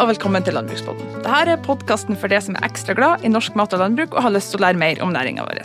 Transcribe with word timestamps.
og 0.00 0.08
velkommen 0.08 0.44
til 0.44 0.54
Landbrukspodden. 0.56 1.08
Dette 1.20 1.52
er 1.52 1.60
podkasten 1.60 2.16
for 2.16 2.32
deg 2.32 2.40
som 2.46 2.56
er 2.56 2.64
ekstra 2.70 2.94
glad 2.96 3.24
i 3.26 3.30
norsk 3.32 3.56
mat 3.58 3.74
og 3.76 3.82
landbruk 3.82 4.14
og 4.16 4.24
har 4.24 4.32
lyst 4.32 4.54
til 4.54 4.60
å 4.60 4.64
lære 4.64 4.80
mer 4.80 5.02
om 5.04 5.12
næringa 5.12 5.44
vår. 5.44 5.60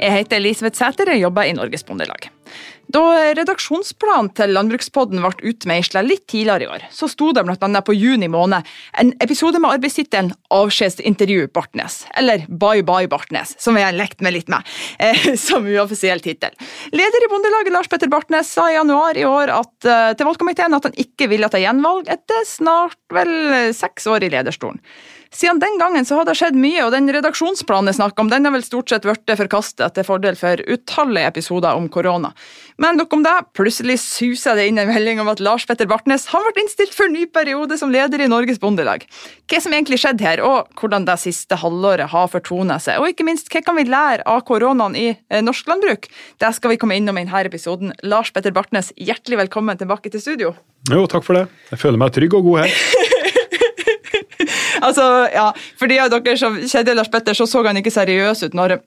Jeg 0.00 0.14
heter 0.16 0.40
Elisabeth 0.40 0.80
Sæter 0.80 1.12
og 1.14 1.22
jobber 1.22 1.46
i 1.46 1.54
Norges 1.54 1.86
Bondelag. 1.86 2.26
Da 2.88 3.02
redaksjonsplanen 3.36 4.30
til 4.32 4.54
Landbrukspodden 4.56 5.20
ble 5.20 5.50
utmeisla 5.50 6.00
litt 6.04 6.24
tidligere 6.30 6.64
i 6.64 6.68
år, 6.72 6.86
så 6.94 7.08
sto 7.10 7.34
det 7.36 7.44
bl.a. 7.44 7.82
på 7.84 7.96
juni 7.96 8.30
måned 8.32 8.64
en 9.02 9.10
episode 9.20 9.60
med 9.60 9.74
arbeidstittelen 9.76 10.30
'Avskjedsintervju 10.48 11.50
Bartnes', 11.52 12.06
eller 12.16 12.46
'Bye 12.48 12.86
bye 12.88 13.10
Bartnes', 13.12 13.52
som 13.60 13.76
jeg 13.76 13.84
har 13.90 13.98
lekt 13.98 14.24
meg 14.24 14.38
litt 14.38 14.48
med, 14.48 14.64
eh, 14.98 15.34
som 15.48 15.68
uoffisiell 15.68 16.24
tittel. 16.24 16.56
Leder 16.92 17.26
i 17.26 17.28
Bondelaget 17.28 17.76
Lars 17.76 17.92
Petter 17.92 18.08
Bartnes 18.08 18.48
sa 18.48 18.70
i 18.70 18.78
januar 18.78 19.20
i 19.20 19.28
år 19.28 19.52
at, 19.52 19.76
eh, 19.84 20.14
til 20.16 20.30
valgkomiteen 20.30 20.74
at 20.74 20.88
han 20.88 20.96
ikke 20.96 21.28
ville 21.28 21.52
ta 21.52 21.60
gjenvalg 21.60 22.08
etter 22.08 22.48
snart 22.48 22.96
vel 23.12 23.74
seks 23.76 24.08
år 24.08 24.24
i 24.24 24.32
lederstolen. 24.32 24.80
Siden 25.30 25.58
den 25.60 25.76
gangen 25.78 26.06
så 26.08 26.16
har 26.16 26.24
det 26.24 26.38
skjedd 26.38 26.56
mye, 26.56 26.80
og 26.86 26.92
den 26.94 27.10
redaksjonsplanen 27.12 27.90
jeg 27.90 27.98
snakker 27.98 28.24
om, 28.24 28.30
den 28.32 28.48
har 28.48 28.54
vel 28.54 28.64
stort 28.64 28.88
sett 28.88 29.04
blitt 29.04 29.28
forkastet 29.36 29.96
til 29.96 30.06
fordel 30.06 30.38
for 30.40 30.62
utallige 30.64 31.28
episoder 31.28 31.76
om 31.76 31.88
korona. 31.92 32.30
Men 32.80 32.96
nok 32.96 33.12
om 33.12 33.24
det. 33.26 33.34
Plutselig 33.58 33.98
suser 34.00 34.56
det 34.56 34.68
inn 34.70 34.78
en 34.80 34.88
melding 34.88 35.20
om 35.20 35.28
at 35.28 35.42
Lars 35.44 35.66
Petter 35.68 35.88
Bartnes 35.90 36.28
har 36.32 36.44
vært 36.46 36.60
innstilt 36.62 36.94
for 36.96 37.10
ny 37.12 37.26
periode 37.26 37.76
som 37.80 37.92
leder 37.92 38.22
i 38.22 38.30
Norges 38.30 38.60
Bondelag. 38.62 39.04
Hva 39.50 39.60
som 39.60 39.74
egentlig 39.74 39.98
skjedde 40.00 40.24
her, 40.24 40.42
og 40.46 40.70
hvordan 40.78 41.04
det 41.08 41.18
siste 41.20 41.58
halvåret 41.60 42.12
har 42.14 42.32
fortonet 42.32 42.86
seg, 42.86 43.02
og 43.02 43.12
ikke 43.12 43.26
minst 43.28 43.52
hva 43.52 43.64
kan 43.66 43.76
vi 43.76 43.88
lære 43.88 44.24
av 44.30 44.44
koronaen 44.48 44.96
i 44.96 45.08
eh, 45.10 45.44
norsk 45.44 45.68
landbruk, 45.68 46.08
det 46.40 46.54
skal 46.56 46.72
vi 46.72 46.80
komme 46.80 46.96
innom 46.96 47.18
i 47.18 47.26
denne 47.26 47.44
episoden. 47.50 47.92
Lars 48.06 48.32
Petter 48.32 48.54
Bartnes, 48.54 48.94
hjertelig 48.96 49.42
velkommen 49.44 49.76
tilbake 49.76 50.14
til 50.14 50.24
studio. 50.24 50.54
Jo, 50.88 51.04
takk 51.10 51.26
for 51.26 51.36
det. 51.36 51.48
Jeg 51.72 51.82
føler 51.82 52.00
meg 52.00 52.14
trygg 52.16 52.38
og 52.38 52.48
god 52.48 52.64
her. 52.64 53.06
altså, 54.84 55.06
ja, 55.32 55.48
For 55.78 55.90
de 55.90 56.00
av 56.02 56.12
dere 56.12 56.36
som 56.40 56.58
kjenner 56.58 56.98
Lars 56.98 57.10
Petter, 57.12 57.36
så 57.36 57.46
så 57.48 57.64
han 57.66 57.80
ikke 57.80 57.94
seriøs 57.94 58.44
ut 58.46 58.56
når, 58.58 58.78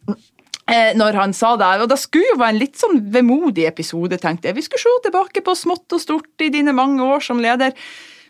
eh, 0.67 0.93
når 0.97 1.19
han 1.19 1.35
sa 1.37 1.55
det. 1.59 1.73
Og 1.83 1.89
Det 1.91 1.99
skulle 2.01 2.33
jo 2.33 2.39
være 2.41 2.55
en 2.55 2.61
litt 2.61 2.79
sånn 2.79 3.01
vemodig 3.13 3.67
episode, 3.69 4.17
tenkte 4.21 4.49
jeg. 4.49 4.59
Vi 4.59 4.65
skulle 4.67 4.85
se 4.85 4.95
tilbake 5.09 5.43
på 5.45 5.57
smått 5.57 5.97
og 5.97 6.03
stort 6.03 6.45
i 6.45 6.51
dine 6.53 6.75
mange 6.77 7.03
år 7.03 7.23
som 7.23 7.41
leder. 7.43 7.75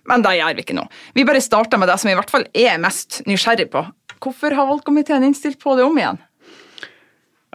Men 0.09 0.23
det 0.25 0.37
gjør 0.39 0.57
vi 0.57 0.65
ikke 0.65 0.77
nå. 0.77 0.87
Vi 1.13 1.25
bare 1.27 1.43
starter 1.43 1.77
med 1.77 1.91
det 1.91 1.99
som 2.01 2.09
i 2.09 2.17
hvert 2.17 2.31
fall 2.33 2.47
er 2.57 2.79
mest 2.81 3.21
nysgjerrig 3.29 3.69
på. 3.73 3.85
Hvorfor 4.21 4.53
har 4.57 4.69
valgkomiteen 4.69 5.25
innstilt 5.25 5.59
på 5.61 5.75
det 5.77 5.85
om 5.85 5.97
igjen? 5.97 6.19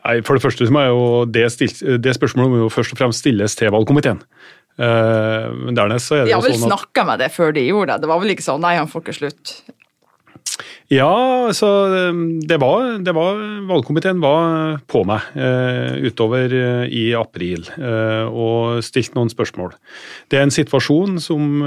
Nei, 0.07 0.21
For 0.27 0.39
det 0.39 0.45
første 0.45 0.69
må 0.71 0.85
jo 0.87 1.01
det, 1.31 1.49
stilt, 1.55 1.81
det 2.03 2.15
spørsmålet 2.15 2.53
må 2.53 2.63
jo 2.65 2.71
først 2.71 2.95
og 2.95 3.01
fremst 3.01 3.25
stilles 3.25 3.59
til 3.59 3.73
valgkomiteen. 3.75 4.23
Uh, 4.77 5.73
dernest 5.73 6.11
så 6.11 6.19
er 6.19 6.27
det 6.27 6.35
de 6.35 6.37
har 6.37 6.45
vel 6.45 6.53
sånn 6.59 6.69
snakka 6.69 7.07
med 7.09 7.23
det 7.25 7.31
før 7.33 7.55
de 7.57 7.63
gjorde 7.65 7.95
det? 7.95 8.05
Det 8.05 8.11
var 8.11 8.21
vel 8.21 8.35
ikke 8.35 8.45
sånn 8.45 8.61
'nei, 8.61 8.75
han 8.77 8.91
får 8.93 9.07
ikke 9.07 9.19
slutt'? 9.19 9.55
Ja, 10.89 11.11
altså 11.51 11.69
det 12.49 12.57
var, 12.63 12.97
det 13.05 13.13
var 13.17 13.41
Valgkomiteen 13.69 14.23
var 14.23 14.79
på 14.89 15.03
meg 15.09 15.37
eh, 15.37 15.99
utover 16.07 16.53
uh, 16.53 16.85
i 16.89 17.11
april 17.19 17.67
og 17.77 18.83
stilte 18.87 19.19
noen 19.19 19.33
spørsmål. 19.33 19.75
Det 20.31 20.39
er 20.39 20.47
en 20.47 20.55
situasjon 20.55 21.19
som 21.23 21.63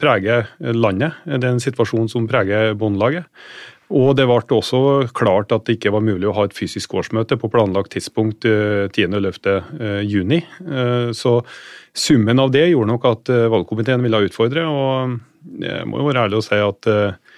preger 0.00 0.48
landet. 0.74 1.18
Det 1.26 1.44
er 1.44 1.52
en 1.54 1.62
situasjon 1.62 2.08
som 2.10 2.28
preger 2.30 2.74
Bondelaget. 2.78 3.28
Og 3.90 4.14
det 4.14 4.26
ble 4.30 4.38
også 4.54 5.10
klart 5.16 5.50
at 5.54 5.66
det 5.66 5.78
ikke 5.78 5.92
var 5.94 6.04
mulig 6.06 6.28
å 6.30 6.34
ha 6.36 6.46
et 6.46 6.54
fysisk 6.54 6.94
årsmøte 6.94 7.38
på 7.40 7.50
planlagt 7.50 7.96
tidspunkt 7.96 8.46
10.11. 8.46 10.04
juni. 10.06 10.44
Så 11.16 11.40
Summen 11.92 12.38
av 12.38 12.52
det 12.54 12.68
gjorde 12.70 12.92
nok 12.92 13.06
at 13.10 13.30
eh, 13.32 13.48
valgkomiteen 13.50 14.02
ville 14.04 14.22
utfordre, 14.28 14.66
og 14.68 15.16
jeg 15.64 15.86
må 15.90 16.00
jo 16.00 16.06
være 16.06 16.26
ærlig 16.26 16.38
og 16.38 16.46
si 16.46 16.58
at 16.62 16.90
eh, 16.90 17.29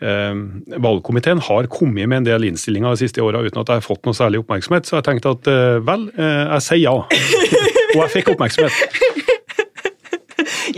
valgkomiteen 0.00 1.42
har 1.44 1.68
kommet 1.72 2.08
med 2.08 2.22
en 2.22 2.28
del 2.28 2.46
innstillinger 2.48 2.94
de 2.94 3.02
siste 3.02 3.20
åra 3.24 3.42
uten 3.44 3.60
at 3.60 3.68
jeg 3.68 3.82
har 3.82 3.84
fått 3.84 4.06
noe 4.08 4.16
særlig 4.16 4.40
oppmerksomhet, 4.40 4.88
så 4.88 4.98
jeg 4.98 5.06
tenkte 5.10 5.34
at 5.36 5.50
eh, 5.52 5.76
vel, 5.84 6.06
jeg 6.16 6.64
sier 6.64 6.80
ja. 6.86 6.94
og 7.92 7.98
jeg 7.98 8.14
fikk 8.14 8.32
oppmerksomhet. 8.34 8.72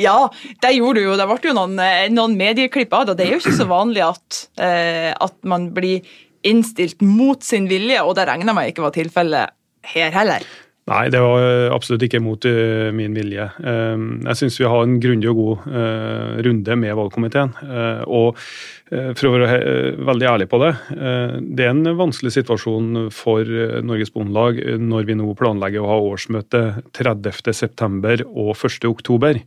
Ja, 0.00 0.16
det 0.64 0.72
gjorde 0.74 0.98
du 0.98 1.04
jo. 1.04 1.14
Det 1.20 1.28
ble 1.28 1.50
jo 1.50 1.54
noen, 1.54 1.78
noen 2.16 2.34
medieklipp 2.38 2.94
av 2.96 3.10
det. 3.10 3.18
Det 3.18 3.26
er 3.26 3.34
jo 3.34 3.40
ikke 3.42 3.54
så 3.58 3.66
vanlig 3.68 4.02
at, 4.06 4.38
at 4.56 5.34
man 5.46 5.68
blir 5.76 6.00
innstilt 6.48 7.02
mot 7.04 7.44
sin 7.44 7.68
vilje, 7.70 8.00
og 8.02 8.16
det 8.18 8.26
regner 8.30 8.56
meg 8.56 8.72
ikke 8.72 8.86
var 8.86 8.94
tilfellet 8.96 9.54
her 9.92 10.14
heller. 10.14 10.46
Nei, 10.90 11.04
det 11.14 11.20
var 11.22 11.70
absolutt 11.70 12.02
ikke 12.08 12.20
mot 12.22 12.42
eh, 12.48 12.88
min 12.94 13.14
vilje. 13.14 13.44
Eh, 13.62 14.06
jeg 14.26 14.38
syns 14.40 14.58
vi 14.58 14.66
har 14.66 14.82
en 14.82 14.96
grundig 15.02 15.30
og 15.30 15.38
god 15.38 15.68
eh, 15.70 16.40
runde 16.48 16.78
med 16.82 16.96
valgkomiteen. 16.98 17.52
Og 18.10 18.40
for 18.92 19.28
å 19.28 19.32
være 19.34 19.58
veldig 20.04 20.26
ærlig 20.28 20.46
på 20.52 20.58
det, 20.60 20.72
det 20.92 21.64
er 21.64 21.70
en 21.72 21.94
vanskelig 21.96 22.34
situasjon 22.34 23.06
for 23.14 23.48
Norges 23.86 24.12
Bondelag 24.12 24.60
når 24.82 25.06
vi 25.08 25.16
nå 25.16 25.30
planlegger 25.38 25.80
å 25.80 25.88
ha 25.88 25.96
årsmøte 26.10 26.62
30.9. 26.98 28.26
og 28.28 28.52
1.10. 28.52 29.40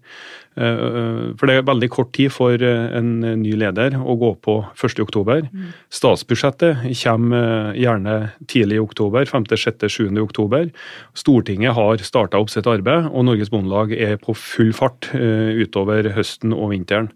Eh, 0.56 1.34
for 1.36 1.50
det 1.50 1.58
er 1.58 1.66
veldig 1.68 1.90
kort 1.92 2.14
tid 2.16 2.32
for 2.32 2.62
eh, 2.64 2.86
en 2.96 3.20
ny 3.42 3.56
leder 3.60 3.98
å 4.00 4.16
gå 4.20 4.32
på 4.46 4.58
1.10. 4.80 5.50
Mm. 5.52 5.74
Statsbudsjettet 5.92 6.86
kommer 7.02 7.74
eh, 7.74 7.82
gjerne 7.84 8.16
tidlig 8.48 8.80
i 8.80 8.84
oktober, 8.84 9.28
5., 9.28 9.50
6., 9.52 9.88
7. 9.92 10.22
oktober. 10.24 10.72
Stortinget 11.18 11.76
har 11.76 12.06
starta 12.08 12.40
opp 12.40 12.54
sitt 12.54 12.70
arbeid, 12.72 13.12
og 13.12 13.28
Norges 13.28 13.52
Bondelag 13.52 13.92
er 13.96 14.16
på 14.22 14.36
full 14.38 14.72
fart 14.76 15.12
utover 15.16 16.14
høsten 16.16 16.56
og 16.56 16.72
vinteren. 16.72 17.12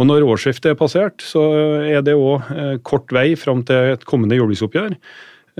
Og 0.00 0.08
Når 0.08 0.24
årsskiftet 0.24 0.72
er 0.72 0.78
passert, 0.80 1.20
så 1.20 1.42
er 1.84 2.00
det 2.00 2.16
òg 2.16 2.46
kort 2.88 3.12
vei 3.12 3.34
fram 3.36 3.60
til 3.68 3.92
et 3.92 4.06
kommende 4.08 4.38
jordbruksoppgjør. 4.38 4.96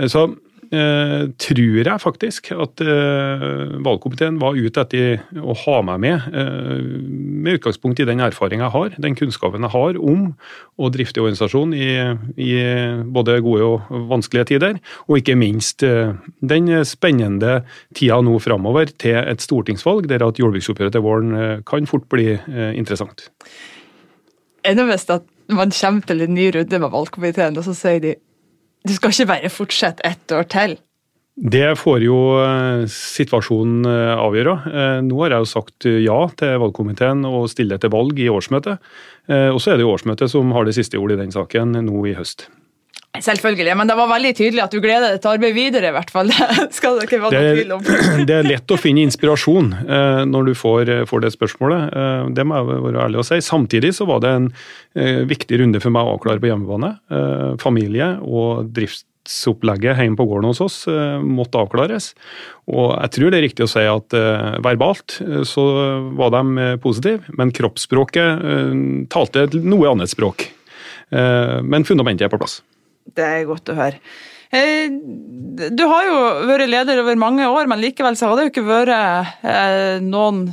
Så 0.09 0.23
eh, 0.71 1.25
tror 1.41 1.81
jeg 1.81 2.03
faktisk 2.03 2.51
at 2.55 2.83
eh, 2.85 3.45
valgkomiteen 3.85 4.39
var 4.41 4.59
ute 4.59 4.85
etter 4.85 5.41
å 5.41 5.55
ha 5.65 5.79
meg 5.87 6.03
med, 6.05 6.29
eh, 6.31 6.85
med 7.45 7.59
utgangspunkt 7.59 8.03
i 8.03 8.07
den 8.09 8.23
erfaringen 8.25 8.67
jeg 8.67 8.75
har, 8.75 8.95
den 9.03 9.17
kunnskapen 9.19 9.67
jeg 9.67 9.75
har 9.75 9.99
om 9.99 10.31
å 10.81 10.91
drifte 10.95 11.23
organisasjon 11.23 11.75
i, 11.77 11.91
i, 12.37 12.53
både 13.11 13.41
gode 13.45 13.67
og 13.67 14.07
vanskelige 14.13 14.53
tider, 14.53 14.79
og 15.09 15.21
ikke 15.21 15.39
minst 15.39 15.85
eh, 15.87 16.15
den 16.41 16.71
spennende 16.89 17.61
tida 17.97 18.21
nå 18.25 18.39
framover 18.43 18.93
til 19.01 19.19
et 19.21 19.45
stortingsvalg, 19.45 20.09
der 20.11 20.25
at 20.27 20.41
jordbruksoppgjøret 20.41 20.97
til 20.97 21.07
våren 21.07 21.37
eh, 21.37 21.59
kan 21.67 21.91
fort 21.91 22.09
bli 22.13 22.33
eh, 22.37 22.73
interessant. 22.79 23.31
Det 24.65 24.87
mest 24.87 25.11
at 25.11 25.25
man 25.51 25.73
kommer 25.75 26.07
til 26.07 26.23
en 26.23 26.35
ny 26.35 26.51
runde 26.55 26.79
med 26.79 26.93
valgkomiteen, 26.93 27.57
og 27.59 27.67
så 27.67 27.75
sier 27.75 28.03
de 28.03 28.15
du 28.87 28.95
skal 28.97 29.13
ikke 29.13 29.29
bare 29.29 29.51
fortsette 29.53 30.05
ett 30.09 30.33
år 30.33 30.47
til? 30.49 30.79
Det 31.41 31.77
får 31.79 32.03
jo 32.05 32.17
eh, 32.43 32.85
situasjonen 32.91 33.89
eh, 33.89 34.13
avgjøre. 34.21 34.55
Eh, 34.69 34.97
nå 35.07 35.21
har 35.23 35.35
jeg 35.35 35.45
jo 35.45 35.49
sagt 35.49 35.89
ja 35.89 36.19
til 36.37 36.57
valgkomiteen 36.61 37.25
og 37.29 37.49
stille 37.53 37.79
til 37.81 37.93
valg 37.93 38.19
i 38.21 38.29
årsmøtet. 38.33 38.81
Og 39.31 39.61
så 39.63 39.71
er 39.71 39.79
det 39.79 39.85
jo 39.85 39.93
årsmøtet 39.93 40.33
som 40.33 40.49
har 40.57 40.65
det 40.67 40.73
siste 40.75 40.99
ordet 40.99 41.15
i 41.15 41.21
den 41.21 41.31
saken 41.31 41.77
nå 41.87 42.01
i 42.11 42.17
høst. 42.17 42.49
Selvfølgelig, 43.19 43.73
men 43.75 43.89
det 43.91 43.97
var 43.99 44.07
veldig 44.07 44.31
tydelig 44.39 44.63
at 44.63 44.75
du 44.75 44.79
gleder 44.79 45.17
deg 45.17 45.23
til 45.23 45.33
arbeid 45.33 45.55
videre, 45.57 45.91
i 45.91 45.95
hvert 45.97 46.13
fall. 46.15 46.31
Det 46.61 46.77
skal 46.77 46.97
det 46.97 47.09
ikke 47.09 47.19
være 47.25 47.41
det, 47.43 47.51
tvil 47.59 47.73
om. 47.75 47.83
Det 48.29 48.37
er 48.37 48.47
lett 48.47 48.71
å 48.71 48.79
finne 48.79 49.03
inspirasjon 49.03 49.73
når 50.31 50.47
du 50.47 50.53
får, 50.55 50.93
får, 51.11 51.25
det 51.25 51.33
spørsmålet, 51.35 51.97
det 52.37 52.45
må 52.47 52.61
jeg 52.61 52.83
være 52.87 53.03
ærlig 53.09 53.21
å 53.21 53.27
si. 53.27 53.41
Samtidig 53.43 53.93
så 53.99 54.07
var 54.09 54.23
det 54.23 54.31
en 54.37 54.49
viktig 55.29 55.59
runde 55.59 55.83
for 55.83 55.95
meg 55.95 56.07
å 56.07 56.15
avklare 56.15 56.43
på 56.43 56.53
hjemmebane. 56.53 56.93
Familie 57.61 58.13
og 58.23 58.71
driftsopplegget 58.79 59.99
hjemme 59.99 60.21
på 60.21 60.29
gården 60.31 60.53
hos 60.53 60.63
oss 60.65 60.79
eh, 60.91 61.19
måtte 61.19 61.61
avklares. 61.61 62.13
Og 62.71 62.95
jeg 62.95 63.15
tror 63.19 63.35
det 63.35 63.41
er 63.41 63.47
riktig 63.49 63.67
å 63.67 63.73
si 63.75 63.85
at 63.91 64.17
verbalt 64.63 65.19
så 65.51 65.67
var 66.15 66.33
de 66.39 66.71
positive, 66.83 67.27
men 67.35 67.51
kroppsspråket 67.59 68.49
talte 69.11 69.49
noe 69.59 69.91
annet 69.91 70.15
språk. 70.15 70.47
men 71.11 71.83
fundamentet 71.83 72.29
er 72.29 72.31
på 72.31 72.39
plass. 72.39 72.61
Det 73.17 73.25
er 73.27 73.49
godt 73.49 73.73
å 73.73 73.79
høre. 73.79 74.03
Du 74.51 75.83
har 75.87 76.07
jo 76.09 76.15
vært 76.49 76.67
leder 76.67 76.99
over 77.05 77.19
mange 77.19 77.47
år, 77.47 77.69
men 77.71 77.79
likevel 77.79 78.17
så 78.19 78.27
har 78.27 78.39
det 78.39 78.49
jo 78.49 78.51
ikke 78.51 78.67
vært 78.67 79.45
noen 80.03 80.49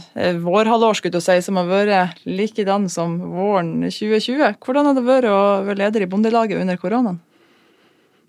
vårhalvår 0.46 1.00
skulle 1.00 1.18
du 1.18 1.24
si, 1.26 1.40
som 1.42 1.58
har 1.58 1.72
vært 1.72 2.22
likedan 2.30 2.86
som 2.94 3.18
våren 3.34 3.88
2020. 3.88 4.60
Hvordan 4.62 4.92
har 4.92 5.00
det 5.00 5.08
vært 5.08 5.32
å 5.32 5.40
være 5.66 5.82
leder 5.82 6.06
i 6.06 6.10
Bondelaget 6.12 6.62
under 6.62 6.78
koronaen? 6.78 7.18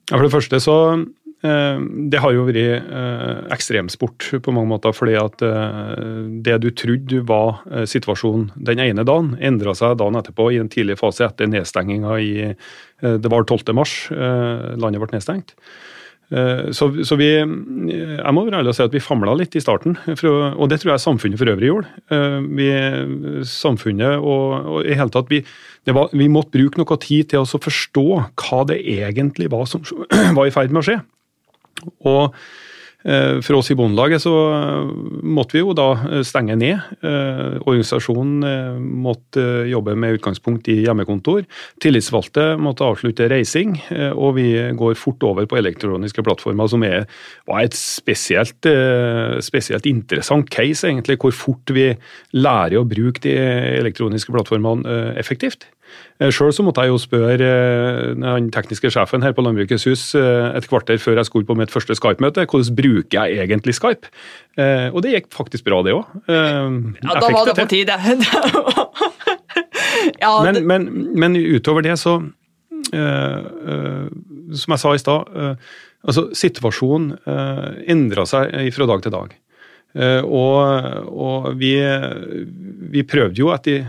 Ja, 0.08 0.16
For 0.16 0.24
det 0.24 0.32
første 0.32 0.60
så 0.64 0.76
eh, 0.94 1.04
det 1.38 2.18
har 2.18 2.32
jo 2.34 2.46
vært 2.48 2.88
eh, 2.90 3.42
ekstremsport 3.54 4.26
på 4.42 4.54
mange 4.54 4.72
måter, 4.72 4.94
fordi 4.96 5.14
at 5.20 5.42
eh, 5.46 6.24
det 6.42 6.56
du 6.64 6.72
trodde 6.74 7.20
var 7.28 7.60
situasjonen 7.86 8.48
den 8.56 8.82
ene 8.82 9.04
dagen, 9.06 9.36
endra 9.38 9.76
seg 9.78 10.00
dagen 10.00 10.18
etterpå 10.18 10.50
i 10.50 10.58
en 10.58 10.70
tidlig 10.72 10.98
fase 10.98 11.28
etter 11.28 11.50
nedstenginga 11.50 12.18
i 12.18 12.32
Det 12.98 13.30
var 13.30 13.44
12. 13.46 13.70
mars 13.78 14.08
landet 14.10 14.98
ble 14.98 15.12
nedstengt. 15.12 15.54
Så, 16.28 16.88
så, 17.06 17.16
vi 17.16 17.28
Jeg 17.38 18.32
må 18.34 18.42
være 18.44 18.58
ærlig 18.58 18.72
og 18.72 18.76
si 18.76 18.82
at 18.84 18.92
vi 18.92 19.00
famla 19.00 19.32
litt 19.38 19.54
i 19.56 19.62
starten, 19.62 19.94
for, 20.18 20.50
og 20.58 20.68
det 20.68 20.80
tror 20.82 20.92
jeg 20.92 21.04
samfunnet 21.04 21.40
for 21.40 21.48
øvrig 21.48 21.70
gjorde. 21.70 21.86
Vi, 22.58 22.66
samfunnet 23.48 24.18
og, 24.18 24.66
og 24.74 24.90
i 24.90 24.98
hele 24.98 25.14
tatt 25.14 25.30
vi, 25.30 25.40
var, 25.86 26.10
vi 26.12 26.26
måtte 26.28 26.58
bruke 26.58 26.82
noe 26.82 26.98
tid 27.00 27.30
til 27.30 27.46
å 27.46 27.62
forstå 27.68 28.04
hva 28.42 28.60
det 28.68 28.82
egentlig 28.82 29.48
var 29.54 29.64
som 29.70 29.86
var 30.36 30.42
i 30.44 30.52
ferd 30.52 30.74
med 30.74 30.82
å 30.82 30.88
skje. 30.90 30.98
Og 32.06 32.34
Eh, 33.06 33.38
for 33.46 33.60
oss 33.60 33.70
i 33.70 33.76
Bondelaget 33.78 34.24
så 34.24 34.32
eh, 34.50 34.88
måtte 35.22 35.54
vi 35.54 35.60
jo 35.62 35.74
da 35.76 35.86
eh, 35.94 36.22
stenge 36.26 36.56
ned. 36.58 36.82
Organisasjonen 36.98 38.42
måtte 39.04 39.42
jobbe 39.70 39.94
med 39.98 40.18
utgangspunkt 40.18 40.68
i 40.72 40.80
hjemmekontor. 40.82 41.44
Tillitsvalgte 41.82 42.50
måtte 42.60 42.86
avslutte 42.86 43.28
reising, 43.30 43.76
og 44.16 44.34
vi 44.38 44.48
går 44.78 44.96
fort 44.98 45.22
over 45.26 45.46
på 45.48 45.58
elektroniske 45.60 46.24
plattformer, 46.26 46.70
som 46.70 46.84
er, 46.86 47.06
var 47.48 47.64
et 47.66 47.76
spesielt, 47.76 48.68
spesielt 49.44 49.86
interessant 49.90 50.50
case, 50.52 50.88
egentlig, 50.88 51.18
hvor 51.22 51.34
fort 51.36 51.74
vi 51.74 51.90
lærer 52.36 52.80
å 52.80 52.86
bruke 52.88 53.22
de 53.24 53.36
elektroniske 53.78 54.34
plattformene 54.34 55.14
effektivt. 55.20 55.68
Eh, 56.18 56.32
Sjøl 56.34 56.50
måtte 56.66 56.82
jeg 56.82 56.90
jo 56.90 56.98
spørre 56.98 57.46
eh, 57.46 58.14
den 58.18 58.48
tekniske 58.54 58.90
sjefen 58.90 59.22
her 59.22 59.34
på 59.36 59.44
Landbrukets 59.46 59.86
hus 59.86 60.02
eh, 60.18 60.48
et 60.58 60.66
kvarter 60.70 60.98
før 61.02 61.20
jeg 61.20 61.28
skulle 61.28 61.46
på 61.46 61.54
mitt 61.58 61.70
første 61.70 61.94
Skype-møte, 61.98 62.46
hvordan 62.50 62.78
bruker 62.78 63.20
jeg 63.20 63.46
egentlig 63.46 63.76
Skype? 63.78 64.10
Og 64.58 64.98
det 65.04 65.12
gikk 65.12 65.28
faktisk 65.30 65.68
bra, 65.68 65.78
det 65.86 65.94
òg. 65.94 66.06
Ja, 66.26 67.12
da 67.14 67.28
var 67.30 67.46
det, 67.46 67.54
på 67.60 67.66
tide. 67.70 67.94
ja, 70.24 70.32
men, 70.42 70.64
men, 70.66 70.88
men, 71.14 71.36
utover 71.38 71.86
det, 71.86 71.94
så 72.00 72.16
Som 72.90 74.74
jeg 74.74 74.82
sa 74.82 74.94
i 74.96 74.98
stad, 74.98 75.30
altså 76.02 76.26
situasjonen 76.34 77.14
endra 77.86 78.26
seg 78.26 78.74
fra 78.74 78.90
dag 78.90 79.06
til 79.06 79.14
dag. 79.14 79.38
Og, 80.26 80.58
og 81.06 81.46
vi, 81.60 81.76
vi, 82.90 83.06
prøvde 83.06 83.38
jo 83.38 83.54
etter 83.54 83.86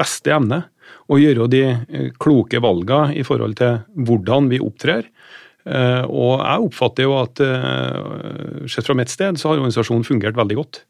beste 0.00 0.32
evne 0.32 0.64
og 1.10 1.20
gjøre 1.20 1.50
de 1.52 1.62
eh, 1.66 2.08
kloke 2.20 2.60
valgene 2.64 3.14
i 3.18 3.24
forhold 3.26 3.58
til 3.60 3.82
hvordan 4.08 4.48
vi 4.52 4.62
opptrer. 4.64 5.06
Eh, 5.64 6.02
og 6.04 6.40
jeg 6.40 6.66
oppfatter 6.68 7.08
jo 7.08 7.18
at 7.20 7.44
eh, 7.44 8.66
sett 8.70 8.88
fra 8.88 8.96
mitt 8.98 9.12
sted, 9.12 9.40
så 9.40 9.52
har 9.52 9.60
organisasjonen 9.60 10.06
fungert 10.06 10.38
veldig 10.40 10.60
godt. 10.62 10.84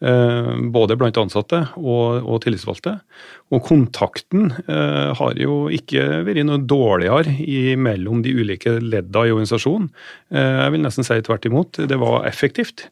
Både 0.00 0.94
blant 0.96 1.18
ansatte 1.20 1.58
og, 1.76 2.22
og 2.24 2.38
tillitsvalgte. 2.40 2.94
Og 3.52 3.60
kontakten 3.66 4.46
har 4.64 5.34
jo 5.36 5.58
ikke 5.76 6.22
vært 6.24 6.46
noe 6.48 6.62
dårligere 6.64 7.76
mellom 7.76 8.22
de 8.24 8.32
ulike 8.32 8.78
ledda 8.80 9.26
i 9.28 9.34
organisasjonen. 9.34 9.90
Jeg 10.32 10.72
vil 10.72 10.80
nesten 10.86 11.04
si 11.04 11.18
tvert 11.20 11.44
imot. 11.50 11.82
Det 11.84 12.00
var 12.00 12.24
effektivt 12.30 12.86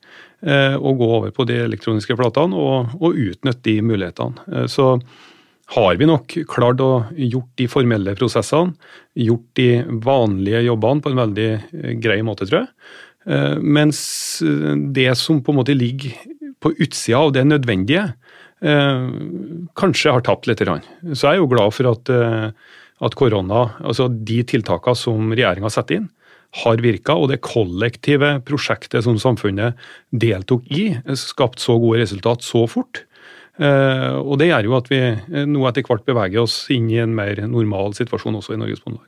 å 0.44 0.92
gå 1.00 1.08
over 1.22 1.32
på 1.32 1.48
de 1.48 1.56
elektroniske 1.62 2.18
platene 2.20 2.60
og, 2.60 2.92
og 3.00 3.16
utnytte 3.16 3.64
de 3.70 3.78
mulighetene. 3.88 4.68
Så 4.68 4.98
har 5.74 5.98
vi 6.00 6.08
nok 6.08 6.32
klart 6.48 6.80
å 6.80 6.92
gjort 7.12 7.50
de 7.60 7.66
formelle 7.68 8.14
prosessene, 8.16 8.72
gjort 9.18 9.48
de 9.58 9.68
vanlige 10.04 10.62
jobbene 10.64 11.04
på 11.04 11.12
en 11.12 11.22
veldig 11.22 11.48
eh, 11.52 11.92
grei 12.00 12.22
måte, 12.24 12.48
tror 12.48 12.62
jeg. 12.62 12.70
Eh, 13.28 13.56
mens 13.60 14.00
eh, 14.44 14.72
det 14.96 15.10
som 15.20 15.42
på 15.44 15.52
en 15.52 15.60
måte 15.60 15.76
ligger 15.76 16.16
på 16.58 16.72
utsida 16.78 17.20
av 17.26 17.34
det 17.36 17.46
nødvendige, 17.46 18.10
kanskje 19.78 20.10
har 20.10 20.24
tapt 20.26 20.48
litt. 20.50 20.58
Så 20.58 21.28
jeg 21.28 21.36
er 21.36 21.36
jo 21.38 21.46
glad 21.46 21.70
for 21.70 21.86
at, 21.92 22.10
at 22.10 23.14
korona, 23.14 23.60
altså 23.78 24.08
de 24.10 24.40
tiltakene 24.50 24.98
som 24.98 25.30
regjeringa 25.30 25.70
setter 25.70 26.00
inn, 26.00 26.08
har 26.64 26.82
virka, 26.82 27.14
og 27.14 27.30
det 27.30 27.38
kollektive 27.46 28.32
prosjektet 28.48 29.06
som 29.06 29.20
samfunnet 29.22 29.78
deltok 30.10 30.66
i, 30.74 30.88
skapt 31.14 31.62
så 31.62 31.78
gode 31.78 32.02
resultat 32.02 32.42
så 32.42 32.64
fort. 32.66 33.04
Eh, 33.58 34.14
og 34.18 34.38
Det 34.38 34.52
gjør 34.52 34.68
jo 34.68 34.78
at 34.78 34.88
vi 34.92 35.00
eh, 35.02 35.46
nå 35.50 35.66
etter 35.68 35.86
hvert 35.86 36.06
beveger 36.06 36.44
oss 36.44 36.60
inn 36.74 36.86
i 36.92 37.00
en 37.02 37.14
mer 37.16 37.40
normal 37.50 37.96
situasjon 37.98 38.38
også 38.38 38.54
i 38.54 38.60
Norges 38.60 38.84
Bondelag. 38.84 39.06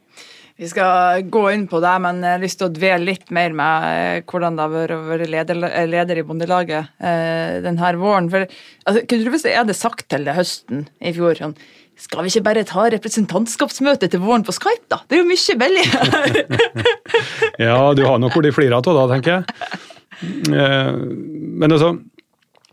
Vi 0.61 0.69
skal 0.69 1.23
gå 1.33 1.43
inn 1.55 1.63
på 1.71 1.79
det, 1.81 1.93
men 2.05 2.19
jeg 2.21 2.37
har 2.37 2.43
lyst 2.43 2.59
til 2.61 2.69
å 2.69 2.75
dvele 2.75 3.07
litt 3.07 3.31
mer 3.33 3.55
med 3.57 3.85
eh, 3.89 4.17
hvordan 4.29 4.59
det 4.59 4.67
har 4.67 4.97
vært 5.07 5.31
leder, 5.33 5.61
leder, 5.89 6.21
i 6.21 6.25
Bondelaget 6.27 6.91
eh, 7.01 7.61
denne 7.65 7.93
våren. 7.97 8.29
For 8.33 8.45
altså, 8.45 9.05
Kunne 9.09 9.25
du 9.25 9.33
hvis 9.33 9.47
jeg 9.49 9.57
hadde 9.57 9.79
sagt 9.79 10.11
til 10.13 10.27
det 10.27 10.35
høsten 10.37 10.85
i 11.01 11.15
fjor 11.17 11.39
sånn, 11.39 11.57
skal 12.01 12.25
vi 12.25 12.33
ikke 12.33 12.45
bare 12.45 12.67
ta 12.69 12.87
representantskapsmøte 12.93 14.09
til 14.13 14.21
våren 14.25 14.45
på 14.45 14.53
Skype, 14.57 14.85
da? 14.93 15.01
Det 15.09 15.17
er 15.17 15.23
jo 15.23 15.31
mye 15.31 15.57
billigere! 15.63 16.45
ja, 17.69 17.81
du 17.97 18.05
har 18.09 18.21
nok 18.21 18.37
hvor 18.37 18.45
de 18.45 18.53
flirer 18.57 18.77
av 18.77 18.85
da, 18.85 19.07
tenker 19.15 19.39
jeg. 19.39 19.81
Men 20.21 21.73
altså, 21.73 21.95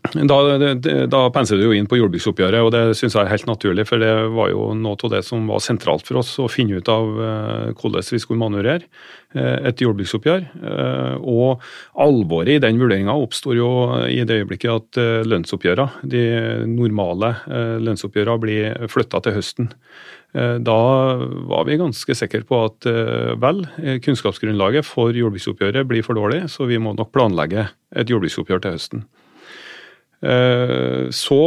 da, 0.06 0.36
da 1.10 1.20
penser 1.34 1.58
du 1.58 1.64
jo 1.66 1.74
inn 1.74 1.88
på 1.90 1.98
jordbruksoppgjøret, 1.98 2.62
og 2.62 2.70
det 2.72 2.82
syns 2.96 3.16
jeg 3.16 3.24
er 3.24 3.32
helt 3.32 3.48
naturlig. 3.48 3.84
For 3.88 4.00
det 4.00 4.12
var 4.34 4.52
jo 4.52 4.70
noe 4.78 4.94
av 4.94 5.12
det 5.12 5.24
som 5.26 5.48
var 5.50 5.62
sentralt 5.64 6.06
for 6.06 6.20
oss, 6.22 6.36
å 6.38 6.48
finne 6.50 6.78
ut 6.78 6.90
av 6.92 7.18
eh, 7.18 7.72
hvordan 7.74 8.06
vi 8.06 8.20
skulle 8.22 8.40
manøvrere 8.40 8.86
eh, 9.34 9.66
et 9.68 9.82
jordbruksoppgjør. 9.82 10.46
Eh, 10.70 11.16
og 11.18 11.64
alvoret 11.98 12.54
i 12.54 12.62
den 12.62 12.78
vurderinga 12.80 13.16
oppstår 13.18 13.58
jo 13.58 13.70
i 14.06 14.22
det 14.22 14.40
øyeblikket 14.42 14.70
at 14.76 15.02
lønnsoppgjørene, 15.28 16.06
de 16.14 16.24
normale 16.70 17.34
lønnsoppgjørene, 17.82 18.38
blir 18.42 18.88
flytta 18.92 19.20
til 19.24 19.38
høsten. 19.38 19.70
Da 20.62 20.80
var 21.48 21.62
vi 21.64 21.78
ganske 21.80 22.14
sikre 22.14 22.44
på 22.46 22.58
at 22.66 22.86
vel, 23.40 23.62
kunnskapsgrunnlaget 24.04 24.84
for 24.86 25.16
jordbruksoppgjøret 25.16 25.88
blir 25.88 26.04
for 26.04 26.18
dårlig, 26.18 26.44
så 26.52 26.68
vi 26.68 26.78
må 26.82 26.92
nok 26.94 27.14
planlegge 27.16 27.70
et 27.96 28.12
jordbruksoppgjør 28.12 28.62
til 28.66 28.76
høsten. 28.76 29.06
Eh, 30.18 31.08
så 31.14 31.40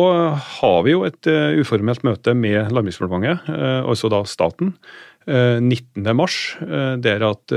har 0.59 0.83
vi 0.85 0.94
jo 0.94 1.03
et 1.03 1.27
eh, 1.27 1.59
uformelt 1.59 2.06
møte 2.07 2.35
med 2.38 2.71
Landbruksdepartementet, 2.71 3.50
altså 3.85 4.12
da 4.12 4.23
staten, 4.29 4.75
19. 5.21 6.01
mars, 6.18 6.35
der 6.97 7.21
at 7.21 7.53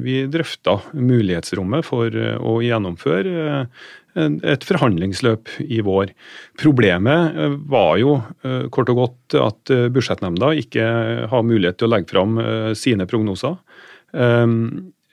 vi 0.00 0.14
drøfta 0.32 0.78
mulighetsrommet 0.96 1.84
for 1.84 2.08
å 2.16 2.54
gjennomføre 2.64 3.66
et 4.16 4.64
forhandlingsløp 4.64 5.52
i 5.60 5.82
vår. 5.84 6.14
Problemet 6.56 7.36
var 7.68 8.00
jo 8.00 8.16
kort 8.72 8.94
og 8.94 9.02
godt 9.02 9.36
at 9.36 9.74
budsjettnemnda 9.92 10.54
ikke 10.64 10.88
har 11.28 11.44
mulighet 11.44 11.76
til 11.76 11.90
å 11.90 11.92
legge 11.92 12.14
fram 12.14 12.40
sine 12.72 13.04
prognoser 13.10 13.60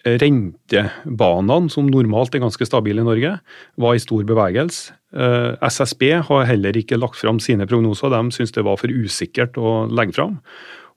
rentebanene, 0.04 1.72
som 1.72 1.88
normalt 1.88 2.36
er 2.36 2.44
ganske 2.44 2.68
stabile 2.68 3.04
i 3.04 3.08
Norge, 3.08 3.38
var 3.80 3.96
i 3.96 4.04
stor 4.04 4.26
bevegelse. 4.28 4.94
Eh, 5.14 5.52
SSB 5.62 6.08
har 6.28 6.48
heller 6.50 6.78
ikke 6.78 7.00
lagt 7.00 7.20
fram 7.22 7.40
sine 7.44 7.68
prognoser, 7.70 8.12
de 8.12 8.36
syntes 8.36 8.56
det 8.56 8.66
var 8.66 8.80
for 8.82 8.92
usikkert 8.92 9.60
å 9.60 9.84
legge 9.92 10.18
fram. 10.18 10.40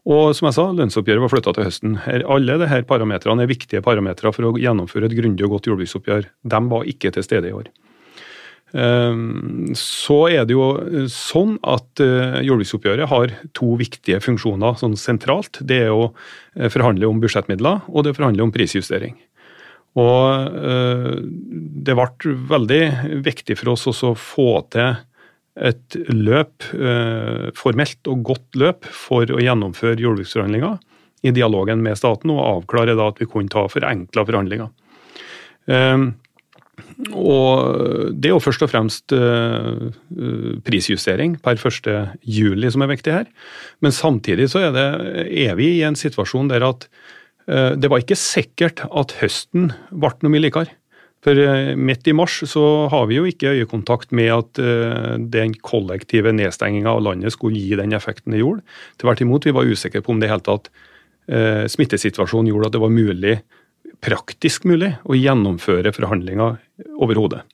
Og 0.06 0.30
som 0.38 0.46
jeg 0.46 0.54
sa, 0.54 0.68
lønnsoppgjøret 0.70 1.24
var 1.24 1.32
flytta 1.32 1.52
til 1.56 1.66
høsten. 1.66 1.96
Alle 2.30 2.60
disse 2.62 2.84
parametrene 2.86 3.42
er 3.42 3.50
viktige 3.50 3.82
parametere 3.82 4.30
for 4.34 4.46
å 4.46 4.54
gjennomføre 4.60 5.10
et 5.10 5.16
grundig 5.18 5.46
og 5.48 5.56
godt 5.56 5.66
jordbruksoppgjør. 5.70 6.28
De 6.46 6.60
var 6.70 6.86
ikke 6.92 7.10
til 7.16 7.26
stede 7.26 7.50
i 7.50 7.56
år. 7.56 7.72
Ehm, 8.76 9.72
så 9.78 10.26
er 10.28 10.44
det 10.44 10.52
jo 10.52 10.66
eh, 10.82 11.06
sånn 11.12 11.56
at 11.64 12.02
eh, 12.04 12.42
jordbruksoppgjøret 12.44 13.08
har 13.08 13.32
to 13.56 13.72
viktige 13.80 14.20
funksjoner 14.20 14.76
sånn 14.80 14.98
sentralt. 15.00 15.62
Det 15.64 15.78
er 15.86 15.94
å 15.94 16.10
eh, 16.10 16.68
forhandle 16.72 17.08
om 17.08 17.22
budsjettmidler, 17.22 17.86
og 17.88 18.04
det 18.04 18.12
er 18.12 18.16
å 18.16 18.20
forhandle 18.20 18.44
om 18.44 18.52
prisjustering. 18.54 19.16
Og 19.96 20.52
det 21.88 21.94
ble 21.96 22.32
veldig 22.50 22.80
viktig 23.24 23.54
for 23.56 23.72
oss 23.72 23.86
også 23.88 24.10
å 24.10 24.18
få 24.20 24.50
til 24.74 24.90
et 25.56 25.96
løp, 26.12 26.66
formelt 27.56 28.10
og 28.12 28.26
godt 28.28 28.58
løp, 28.60 28.84
for 28.92 29.24
å 29.32 29.40
gjennomføre 29.40 29.96
jordbruksforhandlinger 30.04 30.76
i 31.24 31.32
dialogen 31.32 31.80
med 31.80 31.96
staten, 31.96 32.34
og 32.34 32.44
avklare 32.44 32.92
da 32.92 33.08
at 33.08 33.24
vi 33.24 33.30
kunne 33.32 33.48
ta 33.48 33.64
forenkla 33.72 34.26
forhandlinger. 34.28 34.68
Ehm, 36.96 37.12
og 37.14 38.14
Det 38.14 38.30
er 38.30 38.34
jo 38.34 38.42
først 38.42 38.64
og 38.64 38.70
fremst 38.72 39.12
uh, 39.12 39.92
prisjustering 40.64 41.36
per 41.42 41.56
1.7 41.60 42.70
som 42.72 42.82
er 42.82 42.92
viktig 42.92 43.12
her. 43.12 43.26
Men 43.80 43.92
samtidig 43.92 44.48
så 44.50 44.66
er, 44.66 44.72
det, 44.72 44.88
er 45.28 45.54
vi 45.56 45.76
i 45.76 45.84
en 45.84 45.96
situasjon 45.96 46.48
der 46.48 46.66
at 46.66 46.88
det 47.46 47.86
var 47.86 48.00
ikke 48.02 48.16
sikkert 48.18 48.80
at 48.90 49.12
høsten 49.20 49.68
ble 49.94 50.08
noe 50.18 50.32
mye 50.32 50.42
likere. 50.42 50.72
For 51.22 51.38
midt 51.78 52.08
i 52.10 52.14
mars 52.16 52.40
så 52.50 52.62
har 52.90 53.04
vi 53.06 53.20
jo 53.20 53.28
ikke 53.30 53.52
øyekontakt 53.54 54.10
med 54.10 54.32
at 54.34 54.58
den 55.30 55.54
kollektive 55.62 56.32
nedstenginga 56.34 56.90
av 56.90 57.04
landet 57.06 57.36
skulle 57.36 57.62
gi 57.62 57.78
den 57.78 57.94
effekten 57.94 58.34
det 58.34 58.42
gjorde. 58.42 58.66
Tvert 58.98 59.22
imot, 59.22 59.46
vi 59.46 59.54
var 59.54 59.70
usikre 59.70 60.02
på 60.02 60.10
om 60.10 60.18
det 60.18 60.26
i 60.26 60.32
hele 60.32 60.42
tatt 60.42 60.66
smittesituasjonen 61.70 62.50
gjorde 62.50 62.72
at 62.72 62.74
det 62.74 62.82
var 62.82 62.98
mulig 62.98 63.36
praktisk 64.04 64.66
mulig 64.68 64.94
å 65.06 65.16
gjennomføre 65.16 65.92
forhandlinger 65.96 66.58
overhodet. 67.00 67.44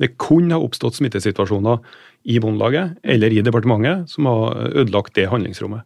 Det 0.00 0.14
kunne 0.20 0.56
ha 0.56 0.64
oppstått 0.64 0.96
smittesituasjoner 0.96 1.82
i 2.30 2.38
Bondelaget 2.40 2.96
eller 3.04 3.32
i 3.32 3.42
departementet 3.44 4.08
som 4.12 4.28
har 4.30 4.72
ødelagt 4.80 5.14
det 5.18 5.28
handlingsrommet. 5.32 5.84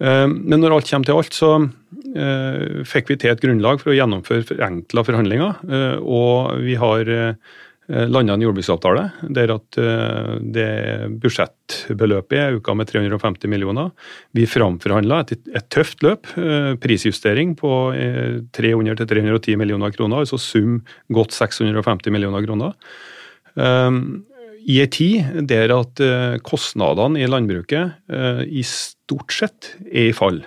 Men 0.00 0.60
når 0.60 0.74
alt 0.76 0.88
kommer 0.88 1.08
til 1.08 1.20
alt, 1.20 1.36
så 1.36 1.52
fikk 2.88 3.12
vi 3.12 3.18
til 3.20 3.32
et 3.32 3.40
grunnlag 3.40 3.80
for 3.80 3.92
å 3.92 3.96
gjennomføre 3.96 4.44
forenkla 4.48 5.04
forhandlinger. 5.04 5.62
Og 6.00 6.64
vi 6.64 6.76
har 6.80 7.12
Eh, 7.12 7.34
landa 7.88 8.34
en 8.34 8.42
jordbruksavtale 8.42 9.04
der 9.36 9.52
at 9.54 9.78
eh, 9.78 10.30
det 10.54 10.70
budsjettbeløpet 11.22 12.38
er 12.40 12.56
økt 12.58 12.70
med 12.74 12.90
350 12.90 13.50
millioner. 13.52 13.92
Vi 14.34 14.46
framforhandla 14.50 15.20
et, 15.22 15.36
et, 15.52 15.68
tøft 15.70 16.02
løp, 16.06 16.26
eh, 16.40 16.72
prisjustering 16.82 17.54
på 17.58 17.72
300-310 18.56 19.58
millioner 19.60 19.94
kroner, 19.94 20.24
altså 20.24 20.40
sum 20.40 20.80
godt 21.14 21.36
650 21.36 22.10
millioner 22.14 22.46
kroner. 22.46 22.74
I 24.66 24.80
en 24.82 24.90
tid 24.92 25.46
der 25.48 25.72
at 25.72 26.00
kostnadene 26.44 27.22
i 27.22 27.28
landbruket 27.30 28.10
i 28.50 28.64
stort 28.66 29.32
sett 29.32 29.70
er 29.86 30.10
i 30.10 30.16
fall. 30.16 30.42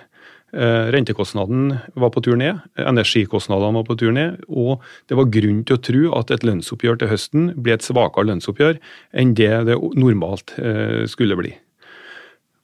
Eh, 0.50 0.90
rentekostnaden 0.90 1.78
var 1.94 2.10
på 2.10 2.22
tur 2.26 2.38
ned, 2.40 2.58
energikostnadene 2.80 3.78
var 3.78 3.86
på 3.86 3.96
tur 4.00 4.14
ned, 4.16 4.40
og 4.48 4.82
det 5.06 5.18
var 5.18 5.30
grunn 5.30 5.62
til 5.62 5.78
å 5.78 5.82
tro 5.88 6.04
at 6.18 6.32
et 6.34 6.46
lønnsoppgjør 6.46 7.00
til 7.00 7.12
høsten 7.12 7.50
ble 7.54 7.76
et 7.76 7.86
svakere 7.86 8.32
lønnsoppgjør 8.32 8.80
enn 9.22 9.34
det 9.38 9.52
det 9.70 9.78
normalt 9.94 10.56
eh, 10.58 11.06
skulle 11.10 11.38
bli. 11.38 11.54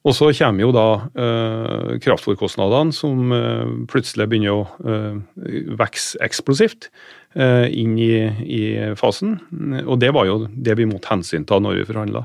Og 0.07 0.15
så 0.15 0.29
kommer 0.37 0.63
jo 0.63 0.73
da 0.75 0.87
eh, 1.19 1.95
kraftfôrkostnadene, 2.03 2.95
som 2.95 3.33
eh, 3.35 3.71
plutselig 3.91 4.27
begynner 4.31 4.55
å 4.55 4.67
eh, 4.87 5.71
vokse 5.79 6.19
eksplosivt 6.23 6.91
inn 7.37 7.97
i, 8.01 8.13
i, 8.49 8.61
fasen. 8.97 9.35
Og 9.83 9.99
det 10.01 10.07
var 10.15 10.25
jo 10.25 10.37
det 10.49 10.73
vi 10.79 10.87
måtte 10.89 11.11
hensynta 11.11 11.59
når 11.61 11.75
vi 11.75 11.83
forhandla. 11.85 12.23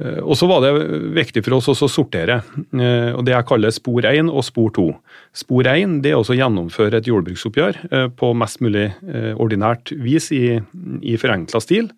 Eh, 0.00 0.20
og 0.24 0.36
så 0.38 0.48
var 0.48 0.64
det 0.64 0.72
viktig 1.18 1.42
for 1.44 1.58
oss 1.58 1.68
også 1.72 1.88
å 1.88 1.92
sortere, 1.92 2.40
eh, 2.72 3.12
og 3.12 3.24
det 3.26 3.34
jeg 3.34 3.48
kaller 3.48 3.74
spor 3.74 4.06
1 4.08 4.30
og 4.32 4.44
spor 4.46 4.72
2. 4.78 4.88
Spor 5.36 5.68
1 5.68 6.00
det 6.04 6.14
er 6.14 6.20
å 6.20 6.38
gjennomføre 6.38 7.00
et 7.00 7.08
jordbruksoppgjør 7.10 7.80
eh, 7.90 8.08
på 8.16 8.32
mest 8.38 8.62
mulig 8.64 8.88
ordinært 9.36 9.92
vis 10.00 10.30
i, 10.34 10.60
i 11.02 11.16
forenkla 11.20 11.60
stil. 11.62 11.90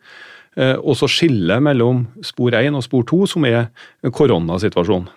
Og 0.54 0.94
så 0.94 1.08
skille 1.10 1.56
mellom 1.66 2.04
spor 2.22 2.54
1 2.54 2.76
og 2.78 2.84
spor 2.86 3.02
2, 3.10 3.16
som 3.32 3.46
er 3.48 3.72
koronasituasjonen. 4.14 5.08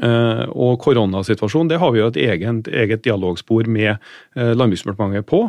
Og 0.00 0.78
koronasituasjonen 0.80 1.68
det 1.68 1.80
har 1.82 1.92
vi 1.92 2.00
jo 2.00 2.06
et 2.08 2.16
eget, 2.22 2.70
eget 2.72 3.02
dialogspor 3.04 3.68
med 3.68 4.00
Landbruksdepartementet 4.32 5.28
på. 5.28 5.42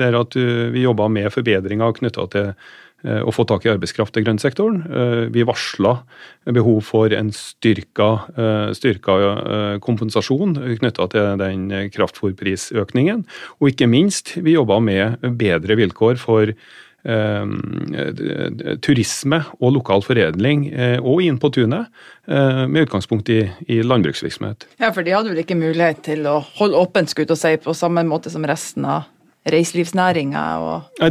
Der 0.00 0.16
at 0.16 0.38
vi 0.72 0.86
jobber 0.86 1.12
med 1.12 1.28
forbedringer 1.34 1.92
knytta 2.00 2.24
til 2.32 2.48
å 3.04 3.32
få 3.34 3.44
tak 3.46 3.66
i 3.66 3.70
arbeidskraft 3.70 4.16
i 4.16 4.22
grønn 4.24 4.40
sektor. 4.40 4.72
vi 5.30 5.44
varsla 5.46 5.98
behov 6.46 6.80
for 6.84 7.12
en 7.12 7.30
styrka, 7.32 8.26
eh, 8.36 8.72
styrka 8.72 9.78
kompensasjon 9.80 10.56
knytta 10.80 11.08
til 11.12 11.36
den 11.38 11.68
kraftfòrprisøkningen. 11.92 13.24
Og 13.60 13.70
ikke 13.70 13.86
minst, 13.86 14.36
vi 14.36 14.56
jobba 14.56 14.80
med 14.80 15.18
bedre 15.36 15.76
vilkår 15.76 16.18
for 16.18 16.54
turisme 18.82 19.38
og 19.60 19.72
lokal 19.76 20.02
foredling, 20.02 20.64
og 20.98 21.22
inn 21.22 21.38
på 21.38 21.52
tunet, 21.54 21.86
med 22.26 22.82
utgangspunkt 22.82 23.30
i, 23.30 23.46
i, 23.68 23.78
landbruksvirksomhet. 23.86 24.66
Ja, 24.80 24.90
for 24.90 25.06
de 25.06 25.14
hadde 25.14 25.30
vel 25.30 25.44
ikke 25.44 25.54
mulighet 25.54 26.02
til 26.02 26.26
å 26.26 26.40
holde 26.58 26.80
åpent, 26.82 27.14
og 27.14 27.38
si, 27.38 27.52
på 27.62 27.76
samme 27.78 28.02
måte 28.02 28.32
som 28.32 28.42
resten 28.42 28.88
av 28.90 29.06
reiselivsnæringa? 29.52 30.44
Og... 30.62 31.04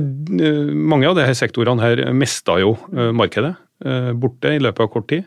Mange 0.75 1.10
av 1.10 1.18
disse 1.20 1.38
sektorene 1.44 1.84
her 1.84 2.01
mista 2.15 2.58
jo 2.62 2.75
eh, 2.94 3.12
markedet 3.15 3.54
eh, 3.86 4.12
borte 4.18 4.56
i 4.56 4.62
løpet 4.63 4.86
av 4.86 4.92
kort 4.94 5.08
tid. 5.12 5.25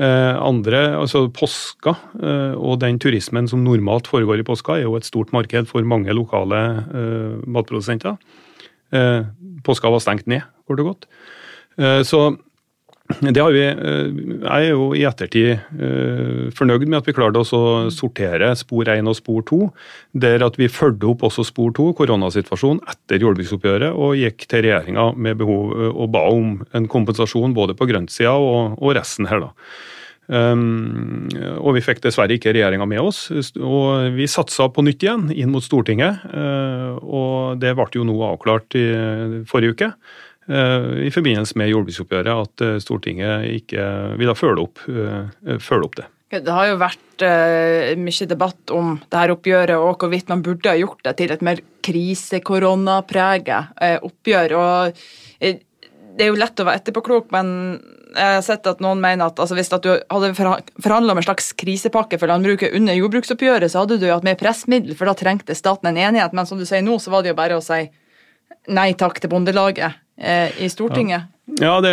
Eh, 0.00 0.34
andre, 0.36 0.82
altså 1.00 1.26
påska 1.34 1.96
og 2.60 2.80
den 2.82 3.00
turismen 3.02 3.48
som 3.50 3.64
normalt 3.64 4.10
foregår 4.10 4.42
i 4.42 4.46
påska, 4.46 4.78
er 4.78 4.88
jo 4.88 4.96
et 4.98 5.08
stort 5.08 5.32
marked 5.36 5.70
for 5.70 5.86
mange 5.86 6.12
lokale 6.16 6.60
matprodusenter. 7.46 8.18
Påska 9.64 9.90
var 9.92 10.02
stengt 10.02 10.26
ned, 10.30 10.42
kort 10.66 10.82
og 10.82 10.88
godt. 10.90 11.06
Så 12.06 12.20
det 13.18 13.44
vi, 13.52 13.62
eh, 13.66 14.10
Jeg 14.40 14.66
er 14.66 14.70
jo 14.70 14.90
i 14.94 15.04
ettertid 15.08 15.50
eh, 15.56 16.50
fornøyd 16.56 16.86
med 16.86 17.00
at 17.00 17.08
vi 17.08 17.14
klarte 17.16 17.42
å 17.42 17.90
sortere 17.92 18.52
spor 18.58 18.88
1 18.88 19.10
og 19.10 19.16
spor 19.18 19.42
2, 19.50 19.60
der 20.14 20.44
at 20.46 20.58
vi 20.60 20.70
fulgte 20.70 21.10
opp 21.10 21.24
også 21.26 21.44
spor 21.48 21.72
2, 21.76 21.92
koronasituasjonen, 21.98 22.82
etter 22.90 23.22
jordbruksoppgjøret 23.24 23.92
og 23.92 24.18
gikk 24.20 24.46
til 24.46 24.66
regjeringa 24.66 25.10
med 25.16 25.40
behov 25.42 25.74
eh, 25.76 25.90
og 25.90 26.12
ba 26.14 26.26
om 26.30 26.60
en 26.72 26.90
kompensasjon 26.90 27.56
både 27.56 27.76
på 27.78 27.88
grøntsida 27.90 28.36
og, 28.38 28.78
og 28.78 28.94
resten 28.98 29.30
her. 29.30 29.48
da. 29.48 29.54
Um, 30.30 31.26
og 31.58 31.74
vi 31.74 31.82
fikk 31.82 32.04
dessverre 32.04 32.36
ikke 32.36 32.52
regjeringa 32.54 32.86
med 32.86 33.02
oss. 33.02 33.24
og 33.58 34.14
Vi 34.14 34.28
satsa 34.30 34.68
på 34.70 34.84
nytt 34.86 35.02
igjen 35.02 35.26
inn 35.34 35.50
mot 35.50 35.64
Stortinget, 35.64 36.22
uh, 36.30 36.94
og 37.02 37.58
det 37.58 37.74
ble 37.74 37.88
jo 37.98 38.06
nå 38.06 38.14
avklart 38.28 38.78
i 38.78 38.86
forrige 39.50 39.74
uke. 39.74 39.90
Eh, 40.50 41.06
i 41.06 41.10
forbindelse 41.14 41.58
med 41.60 41.70
jordbruksoppgjøret 41.70 42.30
at 42.34 42.62
eh, 42.66 42.78
Stortinget 42.82 43.46
ikke 43.60 43.84
ville 44.18 44.34
følge 44.34 44.64
opp, 44.64 44.80
eh, 44.90 45.60
følge 45.62 45.86
opp 45.86 46.00
det. 46.00 46.08
Det 46.30 46.54
har 46.54 46.68
jo 46.68 46.78
vært 46.78 47.22
mye 47.98 48.26
debatt 48.30 48.70
om 48.72 48.92
det 49.02 49.18
her 49.18 49.32
oppgjøret 49.34 49.82
og 49.82 49.98
hvorvidt 49.98 50.28
man 50.30 50.44
burde 50.46 50.70
ha 50.70 50.78
gjort 50.78 51.02
det 51.04 51.16
til 51.18 51.34
et 51.34 51.42
mer 51.42 51.58
krise-koronapreget 51.82 53.74
uh, 53.82 53.98
oppgjør. 54.06 54.54
og 54.54 55.00
Det 55.42 56.22
er 56.22 56.30
jo 56.30 56.38
lett 56.38 56.62
å 56.62 56.68
være 56.68 56.80
etterpåklok, 56.80 57.34
men 57.34 57.50
jeg 58.14 58.36
har 58.38 58.46
sett 58.46 58.70
at 58.70 58.78
noen 58.80 59.02
mener 59.02 59.26
at 59.26 59.42
altså, 59.42 59.58
hvis 59.58 59.74
at 59.74 59.82
du 59.82 59.90
hadde 59.90 60.30
forhandla 60.38 61.16
om 61.16 61.20
en 61.20 61.26
slags 61.26 61.50
krisepakke 61.58 62.22
for 62.22 62.30
landbruket 62.30 62.78
under 62.78 62.94
jordbruksoppgjøret, 62.94 63.74
så 63.74 63.82
hadde 63.82 63.98
du 63.98 64.06
jo 64.06 64.14
hatt 64.14 64.30
mer 64.30 64.38
pressmiddel, 64.38 64.94
for 64.94 65.10
da 65.10 65.18
trengte 65.18 65.58
staten 65.58 65.90
en 65.90 65.98
enighet. 65.98 66.30
Men 66.30 66.46
som 66.46 66.62
du 66.62 66.64
sier 66.68 66.86
nå, 66.86 66.94
så 67.02 67.10
var 67.10 67.26
det 67.26 67.34
jo 67.34 67.40
bare 67.42 67.58
å 67.58 67.64
si 67.64 67.88
nei 68.68 68.92
takk 68.98 69.20
til 69.22 69.32
Bondelaget 69.32 69.96
eh, 70.20 70.52
i 70.60 70.68
Stortinget? 70.70 71.30
Ja, 71.58 71.80
det, 71.82 71.90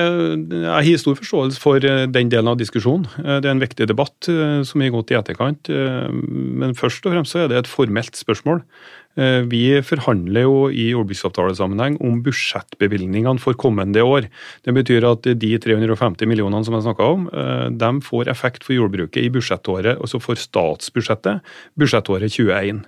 Jeg 0.52 0.70
har 0.70 1.00
stor 1.02 1.18
forståelse 1.18 1.62
for 1.62 1.82
eh, 1.82 2.06
den 2.12 2.30
delen 2.30 2.52
av 2.52 2.60
diskusjonen. 2.60 3.08
Eh, 3.24 3.40
det 3.42 3.50
er 3.50 3.56
en 3.56 3.64
viktig 3.64 3.88
debatt 3.90 4.30
som 4.68 4.84
har 4.84 4.94
gått 4.94 5.14
i 5.14 5.18
etterkant. 5.18 5.72
Men 5.72 6.78
først 6.78 7.06
og 7.06 7.16
fremst 7.16 7.34
så 7.34 7.46
er 7.46 7.52
det 7.52 7.62
et 7.64 7.72
formelt 7.72 8.18
spørsmål. 8.18 8.64
Vi 9.50 9.62
forhandler 9.82 10.44
jo 10.46 10.58
i 10.70 10.92
jordbruksavtalesammenheng 10.92 11.96
om 12.06 12.20
budsjettbevilgningene 12.22 13.42
for 13.42 13.58
kommende 13.58 14.04
år. 14.06 14.28
Det 14.62 14.76
betyr 14.78 15.08
at 15.10 15.26
de 15.26 15.50
350 15.58 16.30
millionene 16.30 16.62
som 16.68 16.78
jeg 16.78 16.86
snakka 16.86 17.08
om, 17.16 17.24
de 17.74 17.90
får 18.06 18.30
effekt 18.30 18.68
for 18.68 18.78
jordbruket 18.78 19.24
i 19.24 19.32
budsjettåret, 19.34 19.98
altså 19.98 20.22
for 20.22 20.38
statsbudsjettet, 20.38 21.42
budsjettåret 21.82 22.30
2021. 22.30 22.86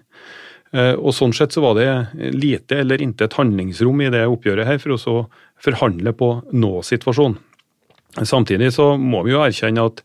Eh, 0.75 0.95
og 0.95 1.13
Sånn 1.17 1.33
sett 1.33 1.55
så 1.55 1.63
var 1.63 1.77
det 1.79 2.31
lite 2.35 2.81
eller 2.83 3.01
intet 3.01 3.37
handlingsrom 3.39 4.03
i 4.05 4.11
det 4.13 4.25
oppgjøret 4.29 4.69
her 4.69 4.81
for 4.81 4.95
å 4.95 5.21
forhandle 5.59 6.13
på 6.15 6.33
nå-situasjonen. 6.53 7.39
Samtidig 8.25 8.71
så 8.73 8.95
må 8.97 9.21
vi 9.25 9.35
jo 9.35 9.41
erkjenne 9.43 9.85
at 9.85 10.03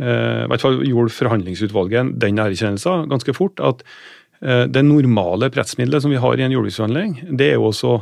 eh, 0.00 0.44
i 0.44 0.50
hvert 0.50 0.64
fall 0.64 0.82
gjorde 0.84 1.16
forhandlingsutvalget 1.16 2.14
den 2.20 2.40
erkjennelsen 2.40 3.08
ganske 3.12 3.34
fort, 3.36 3.60
at 3.64 3.82
eh, 4.40 4.64
det 4.68 4.84
normale 4.84 5.50
pressmiddelet 5.52 6.04
som 6.04 6.12
vi 6.12 6.20
har 6.20 6.40
i 6.40 6.46
en 6.46 6.54
jordbruksforhandling, 6.56 7.18
det 7.36 7.52
er 7.52 7.58
jo 7.58 7.70
også 7.70 7.96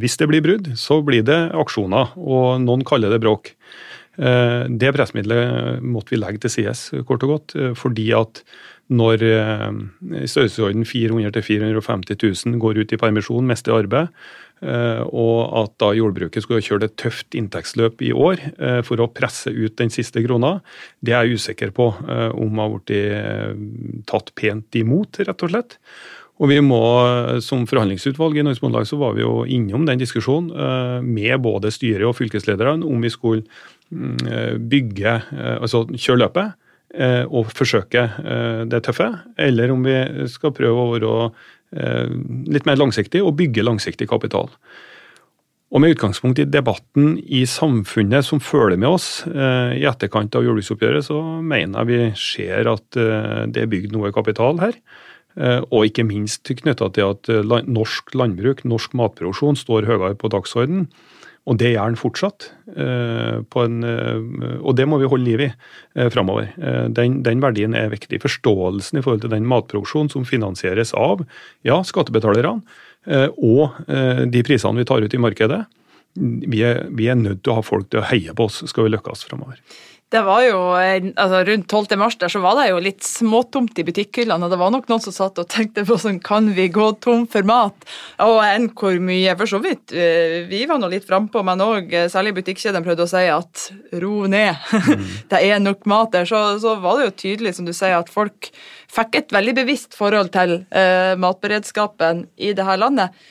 Hvis 0.00 0.18
det 0.20 0.28
blir 0.28 0.44
brudd, 0.44 0.72
så 0.76 1.00
blir 1.04 1.24
det 1.24 1.40
aksjoner, 1.56 2.16
og 2.16 2.60
noen 2.64 2.84
kaller 2.84 3.12
det 3.12 3.22
bråk. 3.24 3.54
Det 4.14 4.90
pressmiddelet 4.94 5.82
måtte 5.82 6.14
vi 6.14 6.20
legge 6.20 6.44
til 6.44 6.52
sides, 6.52 6.86
kort 7.08 7.24
og 7.26 7.32
godt, 7.32 7.54
fordi 7.74 8.12
at 8.14 8.44
når 8.92 9.22
eh, 9.24 9.68
i 10.20 10.28
størrelsesorden 10.28 10.84
400 10.84 11.32
000-450 11.32 12.18
000 12.50 12.60
går 12.60 12.82
ut 12.82 12.92
i 12.92 12.98
permisjon, 13.00 13.46
mister 13.48 13.76
arbeid, 13.78 14.10
eh, 14.60 15.00
og 15.08 15.38
at 15.62 15.76
da 15.80 15.92
jordbruket 15.96 16.44
skulle 16.44 16.60
ha 16.60 16.66
kjørt 16.66 16.84
et 16.84 16.96
tøft 17.00 17.36
inntektsløp 17.38 18.02
i 18.04 18.12
år 18.12 18.42
eh, 18.58 18.80
for 18.84 19.00
å 19.00 19.08
presse 19.08 19.52
ut 19.52 19.78
den 19.80 19.92
siste 19.92 20.20
krona, 20.26 20.58
det 21.00 21.14
er 21.16 21.24
jeg 21.24 21.40
usikker 21.40 21.72
på 21.76 21.90
om 21.94 22.60
har 22.60 22.74
blitt 22.74 24.04
tatt 24.08 24.34
pent 24.36 24.76
imot, 24.76 25.22
rett 25.24 25.46
og 25.46 25.52
slett. 25.52 25.78
Og 26.42 26.50
vi 26.50 26.58
må, 26.58 26.80
Som 27.46 27.62
forhandlingsutvalg 27.70 28.36
i 28.36 28.42
Norges 28.42 28.58
Bondelag 28.58 28.88
så 28.90 28.96
var 28.98 29.12
vi 29.14 29.22
jo 29.22 29.44
innom 29.46 29.84
den 29.86 30.00
diskusjonen 30.00 30.50
med 31.06 31.38
både 31.44 31.70
styret 31.70 32.08
og 32.08 32.16
fylkeslederne 32.18 32.82
om 32.82 33.04
vi 33.06 33.12
skulle 33.12 33.44
mm, 33.94 34.58
bygge, 34.66 35.14
altså 35.62 35.84
kjøre 35.94 36.24
løpet 36.24 36.58
og 37.28 37.50
forsøke 37.54 38.06
eh, 38.06 38.62
det 38.70 38.84
tøffe, 38.86 39.10
eller 39.40 39.72
om 39.74 39.84
vi 39.86 39.96
skal 40.30 40.54
prøve 40.56 40.80
å 40.82 40.90
være 40.94 41.14
eh, 41.76 42.10
litt 42.54 42.68
mer 42.68 42.80
langsiktig 42.80 43.22
og 43.24 43.36
bygge 43.40 43.66
langsiktig 43.66 44.08
kapital. 44.10 44.50
Og 45.74 45.82
Med 45.82 45.96
utgangspunkt 45.96 46.38
i 46.38 46.46
debatten 46.46 47.16
i 47.18 47.42
samfunnet 47.50 48.22
som 48.22 48.38
følger 48.38 48.78
med 48.78 48.94
oss 48.94 49.08
i 49.26 49.82
etterkant 49.88 50.36
av 50.38 50.44
jordbruksoppgjøret, 50.46 51.02
så 51.08 51.16
mener 51.42 51.80
jeg 51.80 51.88
vi 51.88 52.20
ser 52.20 52.70
at 52.70 52.86
det 52.94 53.64
er 53.64 53.72
bygd 53.72 53.96
noe 53.96 54.12
kapital 54.14 54.60
her. 54.60 54.76
Og 55.74 55.88
ikke 55.88 56.04
minst 56.06 56.46
knytta 56.46 56.92
til 56.94 57.16
at 57.16 57.32
norsk 57.66 58.14
landbruk, 58.14 58.62
norsk 58.70 58.94
matproduksjon, 58.94 59.58
står 59.58 59.88
høyere 59.90 60.14
på 60.20 60.30
dagsorden. 60.30 60.86
Og 61.44 61.58
det 61.60 61.74
gjør 61.74 61.92
den 61.92 62.00
fortsatt. 62.00 62.46
En, 62.74 63.74
og 63.84 64.72
det 64.78 64.86
må 64.88 64.96
vi 65.02 65.10
holde 65.12 65.26
liv 65.28 65.42
i 65.44 65.50
framover. 66.14 66.48
Den, 66.96 67.18
den, 67.26 67.42
verdien 67.44 67.76
er 67.76 67.92
viktig. 67.92 68.22
Forståelsen 68.22 68.98
i 68.98 69.04
forhold 69.04 69.26
til 69.26 69.34
den 69.34 69.44
matproduksjonen 69.50 70.08
som 70.12 70.24
finansieres 70.24 70.94
av 70.96 71.26
ja, 71.68 71.82
skattebetalerne, 71.84 72.64
og 73.36 73.76
de 74.32 74.44
prisene 74.48 74.80
vi 74.80 74.88
tar 74.88 75.04
ut 75.04 75.16
i 75.16 75.20
markedet. 75.20 75.60
Vi 76.16 76.62
er, 76.64 76.86
vi 76.96 77.10
er 77.12 77.20
nødt 77.20 77.42
til 77.44 77.52
å 77.52 77.58
ha 77.58 77.66
folk 77.66 77.90
til 77.92 78.00
å 78.00 78.08
heie 78.08 78.32
på 78.32 78.48
oss, 78.48 78.62
skal 78.70 78.88
vi 78.88 78.94
lykkes 78.94 79.26
framover. 79.28 79.60
Det 80.14 80.20
var 80.22 80.44
jo, 80.46 80.58
altså 80.78 81.40
Rundt 81.48 81.66
12. 81.66 81.96
mars 81.98 82.14
der 82.20 82.30
så 82.30 82.38
var 82.38 82.54
det 82.60 82.68
jo 82.68 82.78
litt 82.82 83.02
småtomt 83.02 83.80
i 83.82 83.84
butikkhyllene, 83.88 84.46
og 84.46 84.52
det 84.52 84.58
var 84.60 84.70
nok 84.70 84.86
noen 84.86 85.02
som 85.02 85.14
satt 85.14 85.40
og 85.42 85.48
tenkte 85.50 85.82
på 85.88 85.96
sånn 85.98 86.20
Kan 86.22 86.52
vi 86.54 86.68
gå 86.70 86.86
tom 87.02 87.24
for 87.30 87.46
mat? 87.48 87.86
Og 88.22 88.38
enn 88.46 88.68
hvor 88.78 88.94
mye, 89.02 89.34
for 89.40 89.50
så 89.50 89.58
vidt. 89.64 89.90
Eh, 89.90 90.44
vi 90.46 90.62
var 90.70 90.78
nå 90.78 90.92
litt 90.92 91.08
frampå, 91.08 91.42
men 91.46 91.64
òg 91.64 91.90
eh, 91.90 92.06
særlig 92.12 92.36
butikkjedene 92.38 92.84
prøvde 92.86 93.08
å 93.08 93.10
si 93.10 93.24
at 93.26 93.66
ro 94.04 94.28
ned, 94.30 94.54
mm. 94.54 95.04
det 95.34 95.42
er 95.48 95.58
nok 95.64 95.82
mat 95.90 96.14
der. 96.14 96.30
Så, 96.30 96.44
så, 96.62 96.76
var 96.84 97.00
det 97.00 97.08
jo 97.08 97.18
tydelig, 97.24 97.56
som 97.58 97.66
du 97.66 97.74
sier, 97.74 97.98
at 97.98 98.12
folk 98.12 98.52
fikk 98.94 99.18
et 99.18 99.34
veldig 99.34 99.58
bevisst 99.64 99.98
forhold 99.98 100.30
til 100.36 100.60
uh, 100.70 101.14
matberedskapen 101.18 102.28
i 102.38 102.54
det 102.54 102.66
her 102.68 102.78
landet. 102.78 103.24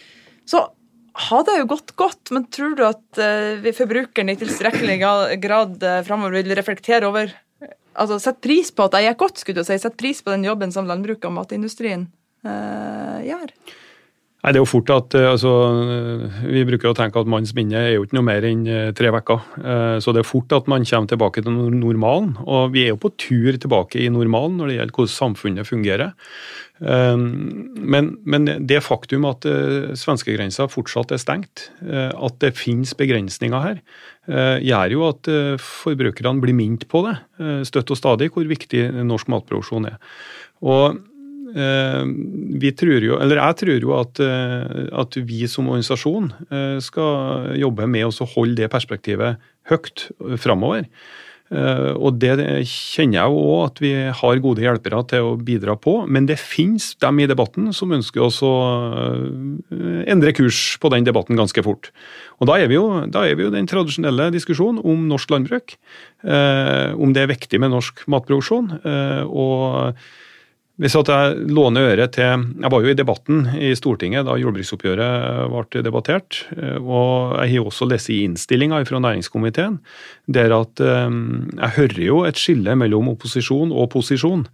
Så 0.44 0.66
har 1.14 1.44
det 1.46 1.60
jo 1.60 1.70
gått 1.70 1.94
godt, 2.00 2.32
men 2.34 2.46
tror 2.50 2.74
du 2.78 2.84
at 2.88 3.22
uh, 3.22 3.62
vi 3.62 3.74
forbrukeren 3.76 4.32
i 4.34 4.38
tilstrekkelig 4.40 4.98
grad 5.44 5.86
uh, 5.86 6.02
framover 6.08 6.40
vil 6.42 6.56
reflektere 6.58 7.10
over 7.10 7.34
Altså 7.94 8.16
sette 8.18 8.42
pris 8.42 8.72
på 8.74 8.88
at 8.88 8.96
det 8.96 9.04
gikk 9.04 9.20
godt, 9.22 9.38
skulle 9.38 9.62
du 9.62 9.68
si, 9.68 9.76
sette 9.78 10.00
pris 10.02 10.24
på 10.26 10.32
den 10.34 10.48
jobben 10.48 10.72
som 10.74 10.88
landbruket 10.90 11.28
og 11.30 11.36
matindustrien 11.36 12.08
uh, 12.42 13.20
gjør? 13.22 13.52
Nei, 14.44 14.52
det 14.52 14.60
er 14.60 14.66
jo 14.66 14.68
fort 14.68 14.90
at 14.92 15.16
altså, 15.16 15.52
Vi 16.52 16.66
bruker 16.68 16.90
å 16.90 16.98
tenke 16.98 17.22
at 17.22 17.30
manns 17.32 17.54
minne 17.56 17.80
er 17.80 17.94
jo 17.94 18.04
ikke 18.04 18.18
noe 18.18 18.28
mer 18.28 18.44
enn 18.44 18.66
tre 18.98 19.08
uker. 19.16 19.46
Så 20.04 20.12
det 20.12 20.20
er 20.20 20.28
fort 20.28 20.52
at 20.56 20.68
man 20.68 20.84
kommer 20.84 21.08
tilbake 21.08 21.44
til 21.46 21.56
normalen. 21.78 22.34
Og 22.44 22.74
vi 22.74 22.84
er 22.84 22.92
jo 22.92 23.00
på 23.00 23.14
tur 23.16 23.56
tilbake 23.56 24.02
i 24.04 24.10
normalen 24.12 24.60
når 24.60 24.68
det 24.68 24.76
gjelder 24.76 24.98
hvordan 24.98 25.14
samfunnet 25.14 25.70
fungerer. 25.70 26.12
Men, 26.84 28.10
men, 28.28 28.50
det 28.68 28.82
faktum 28.84 29.30
at 29.30 29.48
svenskegrensa 30.02 30.68
fortsatt 30.68 31.16
er 31.16 31.24
stengt, 31.24 31.70
at 31.88 32.38
det 32.44 32.52
finnes 32.60 32.92
begrensninger 33.00 33.64
her, 33.64 33.80
gjør 34.60 34.98
jo 34.98 35.08
at 35.08 35.32
forbrukerne 35.64 36.44
blir 36.44 36.58
minnet 36.58 36.84
på 36.92 37.06
det 37.08 37.16
støtt 37.72 37.96
og 37.96 38.02
stadig, 38.02 38.34
hvor 38.36 38.52
viktig 38.52 38.90
norsk 39.08 39.32
matproduksjon 39.32 39.88
er. 39.94 40.00
Og 40.64 41.00
vi 41.54 42.72
tror 42.74 43.04
jo, 43.06 43.18
eller 43.22 43.38
Jeg 43.38 43.58
tror 43.60 43.84
jo 43.86 43.92
at, 43.94 44.22
at 44.24 45.18
vi 45.22 45.44
som 45.46 45.68
organisasjon 45.70 46.32
skal 46.82 47.54
jobbe 47.62 47.86
med 47.86 48.10
å 48.10 48.30
holde 48.34 48.64
det 48.64 48.72
perspektivet 48.74 49.38
høyt 49.70 50.08
framover. 50.42 50.88
Eh, 51.54 51.92
og 52.00 52.18
det 52.22 52.34
kjenner 52.66 53.20
jeg 53.20 53.34
jo 53.34 53.42
òg 53.44 53.60
at 53.68 53.82
vi 53.84 53.92
har 54.18 54.42
gode 54.42 54.64
hjelpere 54.64 55.02
til 55.12 55.28
å 55.28 55.36
bidra 55.38 55.76
på, 55.78 55.96
men 56.10 56.26
det 56.30 56.40
finnes 56.42 56.94
dem 57.04 57.20
i 57.22 57.28
debatten 57.30 57.70
som 57.76 57.94
ønsker 57.94 58.24
oss 58.26 58.40
å 58.46 58.54
eh, 59.04 60.02
endre 60.10 60.34
kurs 60.36 60.80
på 60.82 60.90
den 60.94 61.06
debatten 61.06 61.38
ganske 61.38 61.66
fort. 61.66 61.92
Og 62.42 62.50
da 62.50 62.58
er 62.62 62.72
vi 62.72 62.80
jo, 62.80 62.88
er 63.06 63.38
vi 63.38 63.46
jo 63.46 63.54
den 63.54 63.70
tradisjonelle 63.70 64.32
diskusjonen 64.34 64.82
om 64.82 65.06
norsk 65.12 65.36
landbruk, 65.36 65.78
eh, 66.26 66.90
om 66.98 67.14
det 67.14 67.26
er 67.26 67.34
viktig 67.36 67.62
med 67.62 67.76
norsk 67.76 68.06
matproduksjon. 68.10 68.80
og 69.30 69.94
hvis 70.82 70.96
at 70.98 71.10
jeg 71.12 71.52
låner 71.54 71.92
øret 71.92 72.16
til 72.16 72.24
Jeg 72.64 72.72
var 72.74 72.82
jo 72.82 72.90
i 72.90 72.98
debatten 72.98 73.44
i 73.62 73.76
Stortinget 73.78 74.26
da 74.26 74.34
jordbruksoppgjøret 74.42 75.52
ble 75.54 75.84
debattert. 75.86 76.40
Og 76.82 77.36
jeg 77.38 77.52
har 77.54 77.68
også 77.70 77.86
lest 77.92 78.10
i 78.10 78.24
innstillinga 78.26 78.80
fra 78.90 79.02
næringskomiteen 79.04 79.78
der 80.26 80.56
at 80.56 80.82
um, 80.82 81.52
jeg 81.60 81.76
hører 81.78 82.02
jo 82.08 82.24
et 82.26 82.40
skille 82.40 82.74
mellom 82.80 83.12
opposisjon 83.12 83.70
og 83.70 83.92
posisjon. 83.94 84.48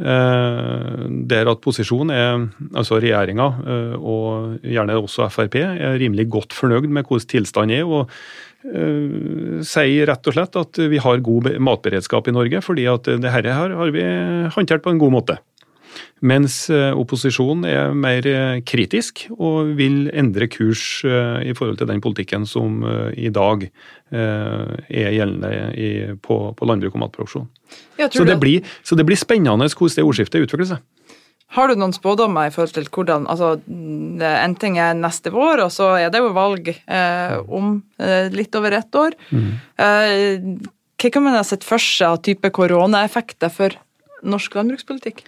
Uh, 0.00 1.06
der 1.30 1.50
at 1.52 1.62
posisjon 1.62 2.10
er, 2.10 2.48
altså 2.74 2.98
regjeringa 2.98 3.46
uh, 3.60 3.94
og 4.00 4.64
gjerne 4.64 4.96
også 4.98 5.28
Frp, 5.30 5.60
er 5.60 6.00
rimelig 6.02 6.26
godt 6.32 6.56
fornøyd 6.56 6.88
med 6.88 7.06
hvordan 7.06 7.30
tilstanden 7.30 7.78
er. 7.78 7.86
og 7.86 8.10
sier 9.64 10.04
rett 10.04 10.26
og 10.28 10.34
slett 10.36 10.56
at 10.60 10.78
vi 10.92 10.98
har 11.00 11.22
god 11.24 11.46
matberedskap 11.64 12.26
i 12.28 12.34
Norge, 12.36 12.60
fordi 12.60 12.84
at 12.92 13.08
det 13.08 13.30
her 13.32 13.46
har 13.56 13.94
vi 13.94 14.02
håndtert 14.52 14.84
på 14.84 14.92
en 14.92 15.00
god 15.00 15.14
måte. 15.14 15.38
Mens 16.20 16.62
eh, 16.72 16.90
opposisjonen 16.96 17.64
er 17.68 17.94
mer 17.96 18.26
eh, 18.28 18.60
kritisk 18.66 19.24
og 19.38 19.72
vil 19.78 20.10
endre 20.12 20.50
kurs 20.52 21.00
eh, 21.08 21.40
i 21.48 21.54
forhold 21.56 21.80
til 21.80 21.88
den 21.88 22.02
politikken 22.04 22.46
som 22.48 22.82
i 23.16 23.30
dag 23.32 23.66
er 24.10 25.12
gjeldende 25.14 26.16
på, 26.24 26.36
landbruk 26.66 26.96
og 26.96 27.02
matproduksjon. 27.04 27.44
Så 28.10 28.24
det, 28.26 28.34
blir, 28.42 28.66
så 28.82 28.96
det, 28.98 29.04
blir, 29.06 29.18
spennende 29.18 29.68
hvordan 29.70 29.94
det 29.94 30.06
ordskiftet 30.06 30.48
utvikler 30.48 30.72
seg. 30.72 30.82
Har 31.56 31.70
du 31.70 31.78
noen 31.78 31.94
spådommer 31.94 32.46
i 32.46 32.52
forhold 32.54 32.74
til 32.76 32.86
hvordan 32.94 33.26
altså, 33.30 33.56
En 33.66 34.54
ting 34.60 34.78
er 34.78 34.94
neste 34.98 35.32
vår, 35.34 35.64
og 35.64 35.72
så 35.74 35.92
er 35.98 36.12
det 36.12 36.22
jo 36.22 36.30
valg 36.36 36.70
eh, 36.70 37.36
om 37.50 37.80
eh, 37.98 38.30
litt 38.30 38.54
over 38.58 38.76
ett 38.78 38.98
år. 38.98 39.16
Mm. 39.34 39.48
Eh, 39.82 40.68
hva 41.00 41.10
kan 41.10 41.24
man 41.24 41.38
ha 41.38 41.42
sett 41.46 41.66
for 41.66 41.82
seg 41.82 42.06
av 42.06 42.22
type 42.26 42.52
koronaeffekter 42.54 43.50
for 43.50 43.74
norsk 44.22 44.54
landbrukspolitikk? 44.60 45.24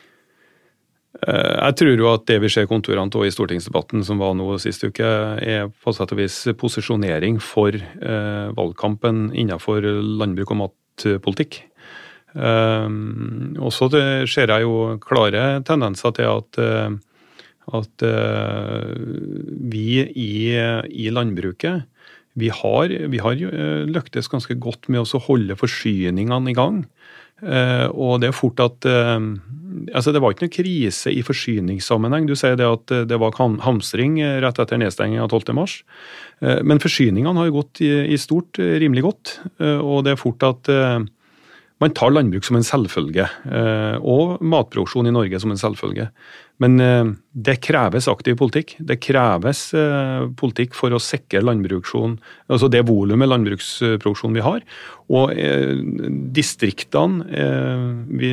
Eh, 1.20 1.56
jeg 1.58 1.76
tror 1.78 2.00
jo 2.00 2.08
at 2.12 2.24
det 2.30 2.38
vi 2.42 2.50
ser 2.52 2.68
konturene 2.70 3.12
av 3.12 3.26
i 3.26 3.32
stortingsdebatten 3.32 4.04
som 4.06 4.22
var 4.22 4.32
nå 4.38 4.46
sist 4.62 4.84
uke, 4.84 5.10
er 5.36 5.68
på 5.68 5.92
sett 5.94 6.14
og 6.14 6.22
vis 6.22 6.38
posisjonering 6.58 7.40
for 7.42 7.76
eh, 7.76 8.48
valgkampen 8.56 9.28
innenfor 9.36 9.84
landbruk 10.22 10.54
og 10.54 10.62
matpolitikk. 10.64 11.62
Og 12.32 13.66
også 13.68 13.90
ser 14.30 14.48
jeg 14.48 14.64
jo 14.64 14.96
klare 15.04 15.60
tendenser 15.68 16.14
til 16.16 16.30
at, 16.30 16.60
eh, 16.64 16.94
at 17.76 18.04
eh, 18.08 18.92
vi 19.72 20.00
i, 20.00 20.32
i, 20.88 21.10
landbruket 21.12 21.84
vi 22.40 22.48
har, 22.48 22.88
vi 22.88 23.20
har 23.20 23.36
eh, 23.36 23.84
lyktes 23.84 24.30
ganske 24.32 24.56
godt 24.56 24.88
med 24.88 25.04
å 25.04 25.20
holde 25.26 25.58
forsyningene 25.60 26.50
i 26.50 26.56
gang. 26.56 26.86
Og 27.42 28.20
det 28.22 28.28
er 28.28 28.36
fort 28.36 28.60
at 28.62 28.86
altså 29.92 30.12
Det 30.12 30.22
var 30.22 30.34
ikke 30.34 30.46
noe 30.46 30.54
krise 30.54 31.12
i 31.12 31.22
forsyningssammenheng. 31.24 32.26
Du 32.28 32.34
sier 32.38 32.56
det 32.58 32.68
at 32.68 32.94
eh, 32.94 33.06
det 33.08 33.18
var 33.20 33.38
hamstring 33.38 34.20
eh, 34.22 34.38
rett 34.44 34.60
etter 34.62 34.80
nedstengingen 34.80 35.24
av 35.24 35.32
12.3. 35.32 35.82
Eh, 36.42 36.60
men 36.66 36.82
forsyningene 36.82 37.38
har 37.38 37.54
gått 37.54 37.82
i 37.82 38.18
stort 38.20 38.58
rimelig 38.58 39.04
godt, 39.06 39.34
og 39.62 40.04
det 40.04 40.14
er 40.14 40.20
fort 40.20 40.44
at 40.46 40.68
man 41.82 41.94
tar 41.96 42.12
landbruk 42.14 42.46
som 42.46 42.58
en 42.58 42.66
selvfølge, 42.66 43.26
og 44.06 44.38
matproduksjon 44.44 45.08
i 45.10 45.14
Norge 45.14 45.40
som 45.42 45.52
en 45.52 45.60
selvfølge. 45.60 46.08
Men 46.62 46.76
det 47.32 47.56
kreves 47.64 48.06
aktiv 48.10 48.36
politikk. 48.38 48.76
Det 48.78 49.00
kreves 49.02 49.64
politikk 50.38 50.76
for 50.78 50.94
å 50.94 51.00
sikre 51.02 51.42
landbruksjon, 51.42 52.18
altså 52.52 52.70
det 52.70 52.84
volumet 52.86 53.30
landbruksproduksjon 53.32 54.38
vi 54.38 54.44
har. 54.46 54.62
Og 55.10 55.34
distriktene 56.36 57.26
Vi 58.22 58.32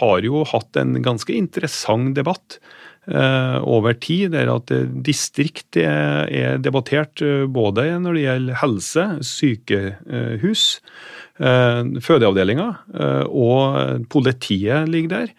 har 0.00 0.24
jo 0.24 0.46
hatt 0.48 0.80
en 0.80 0.96
ganske 1.04 1.36
interessant 1.36 2.16
debatt 2.16 2.60
over 3.06 3.94
tid, 4.02 4.32
der 4.32 4.48
at 4.50 4.72
distrikt 5.06 5.76
er 5.78 6.56
debattert 6.58 7.20
både 7.52 7.90
når 8.02 8.16
det 8.16 8.24
gjelder 8.24 8.60
helse, 8.64 9.06
sykehus, 9.34 10.64
Eh, 10.80 11.15
fødeavdelinga 11.38 12.66
eh, 12.96 13.24
og 13.28 14.08
politiet 14.12 14.88
ligger 14.88 15.12
der. 15.12 15.32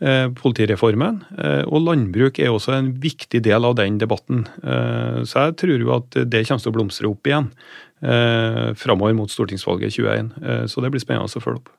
Eh, 0.00 0.26
politireformen. 0.32 1.18
Og 1.68 1.82
landbruk 1.84 2.38
er 2.40 2.54
også 2.54 2.72
en 2.78 2.94
viktig 3.02 3.42
del 3.44 3.66
av 3.68 3.74
den 3.76 3.98
debatten. 4.00 4.46
Så 5.28 5.44
jeg 5.44 5.56
tror 5.60 5.82
jo 5.82 5.90
at 5.98 6.16
det 6.24 6.46
kommer 6.48 6.62
til 6.64 6.72
å 6.72 6.76
blomstre 6.78 7.10
opp 7.10 7.28
igjen 7.28 7.50
eh, 8.02 8.74
framover 8.74 9.14
mot 9.16 9.30
stortingsvalget 9.30 9.94
2021. 9.94 10.32
Eh, 10.44 10.64
så 10.66 10.80
det 10.80 10.90
blir 10.92 11.02
spennende 11.02 11.28
å 11.28 11.42
følge 11.42 11.60
opp. 11.62 11.70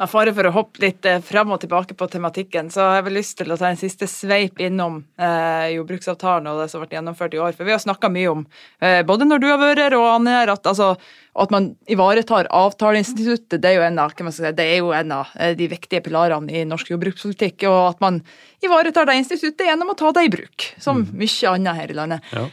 Med 0.00 0.10
fare 0.10 0.32
for 0.34 0.48
å 0.48 0.52
hoppe 0.54 0.82
litt 0.82 1.06
eh, 1.08 1.20
fram 1.24 1.52
og 1.54 1.60
tilbake 1.62 1.96
på 1.98 2.08
tematikken, 2.10 2.70
så 2.72 2.84
har 2.84 2.96
jeg 2.98 3.06
vel 3.08 3.18
lyst 3.20 3.36
til 3.38 3.52
å 3.52 3.58
ta 3.60 3.70
en 3.70 3.80
siste 3.80 4.08
sveip 4.10 4.60
innom 4.62 5.02
eh, 5.20 5.72
jordbruksavtalen 5.76 6.48
og 6.50 6.62
det 6.62 6.68
som 6.72 6.82
vært 6.82 6.96
gjennomført 6.96 7.36
i 7.36 7.42
år. 7.42 7.56
For 7.56 7.68
vi 7.68 7.74
har 7.74 7.82
snakka 7.82 8.10
mye 8.12 8.32
om, 8.32 8.46
eh, 8.82 9.02
både 9.06 9.28
når 9.28 9.42
du 9.42 9.48
har 9.50 9.60
vært 9.62 9.84
her 9.84 9.98
og 9.98 10.08
Anne 10.14 10.38
her, 10.38 10.52
at, 10.54 10.66
altså, 10.68 10.94
at 11.32 11.54
man 11.54 11.70
ivaretar 11.90 12.50
avtaleinstituttet. 12.52 13.60
Det 13.62 13.70
er 13.70 13.78
jo 13.78 13.86
en 13.86 14.02
av, 14.02 14.16
si, 14.34 14.42
det 14.58 14.66
er 14.66 14.82
jo 14.82 14.90
en 14.96 15.14
av 15.20 15.36
eh, 15.38 15.54
de 15.58 15.70
viktige 15.72 16.02
pilarene 16.04 16.52
i 16.52 16.66
norsk 16.68 16.92
jordbrukspolitikk. 16.94 17.68
Og 17.70 17.94
at 17.94 18.02
man 18.04 18.20
ivaretar 18.64 19.08
det 19.08 19.20
instituttet 19.22 19.68
gjennom 19.70 19.94
å 19.94 19.98
ta 19.98 20.12
det 20.16 20.26
i 20.26 20.34
bruk, 20.34 20.72
som 20.82 21.04
mm. 21.04 21.16
mye 21.22 21.54
annet 21.54 21.80
her 21.80 21.94
i 21.94 21.98
landet. 22.02 22.34
Ja. 22.34 22.44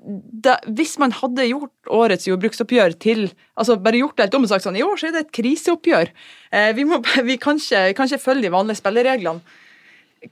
Eh, 0.00 0.18
da, 0.44 0.56
hvis 0.76 0.96
man 1.00 1.12
hadde 1.16 1.48
gjort 1.48 1.92
årets 1.92 2.28
jordbruksoppgjør 2.28 2.96
til 3.02 3.28
altså 3.60 3.76
Bare 3.82 4.00
gjort 4.00 4.16
det 4.16 4.28
helt 4.28 4.38
om 4.38 4.46
og 4.46 4.52
sagt 4.52 4.66
sånn 4.66 4.78
I 4.78 4.84
år 4.86 5.00
så 5.00 5.08
er 5.08 5.16
det 5.16 5.24
et 5.26 5.36
kriseoppgjør. 5.36 6.12
Eh, 6.56 6.72
vi, 6.76 6.86
må, 6.88 7.00
vi 7.28 7.38
kan, 7.40 7.60
ikke, 7.60 7.94
kan 7.98 8.10
ikke 8.10 8.24
følge 8.24 8.48
de 8.48 8.54
vanlige 8.54 8.80
spillereglene. 8.80 9.58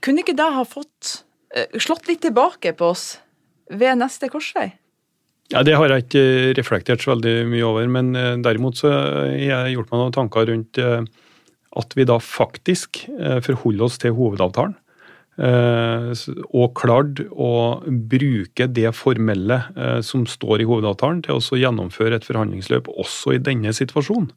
Kunne 0.05 0.21
ikke 0.23 0.37
det 0.37 0.51
ha 0.53 0.65
fått 0.67 1.23
eh, 1.55 1.79
slått 1.81 2.09
litt 2.09 2.21
tilbake 2.25 2.75
på 2.77 2.91
oss 2.93 3.07
ved 3.69 3.99
neste 4.01 4.29
korsvei? 4.33 4.71
Ja, 5.49 5.63
Det 5.65 5.73
har 5.77 5.89
jeg 5.89 6.05
ikke 6.05 6.25
reflektert 6.59 7.01
så 7.01 7.15
veldig 7.15 7.47
mye 7.49 7.65
over, 7.65 7.87
men 7.89 8.11
derimot 8.45 8.77
så 8.77 8.91
har 8.93 9.31
jeg 9.33 9.71
gjort 9.73 9.89
meg 9.89 9.97
noen 9.97 10.13
tanker 10.13 10.45
rundt 10.45 10.77
at 10.77 11.95
vi 11.97 12.05
da 12.05 12.19
faktisk 12.21 12.99
forholder 13.17 13.87
oss 13.87 13.97
til 13.97 14.13
hovedavtalen. 14.13 14.75
Og 15.39 16.73
klart 16.75 17.21
å 17.31 17.51
bruke 17.87 18.67
det 18.67 18.91
formelle 18.97 19.61
som 20.03 20.25
står 20.27 20.63
i 20.63 20.67
hovedavtalen 20.67 21.21
til 21.23 21.39
å 21.39 21.59
gjennomføre 21.61 22.19
et 22.19 22.27
forhandlingsløp 22.27 22.89
også 22.91 23.37
i 23.37 23.43
denne 23.43 23.71
situasjonen. 23.75 24.33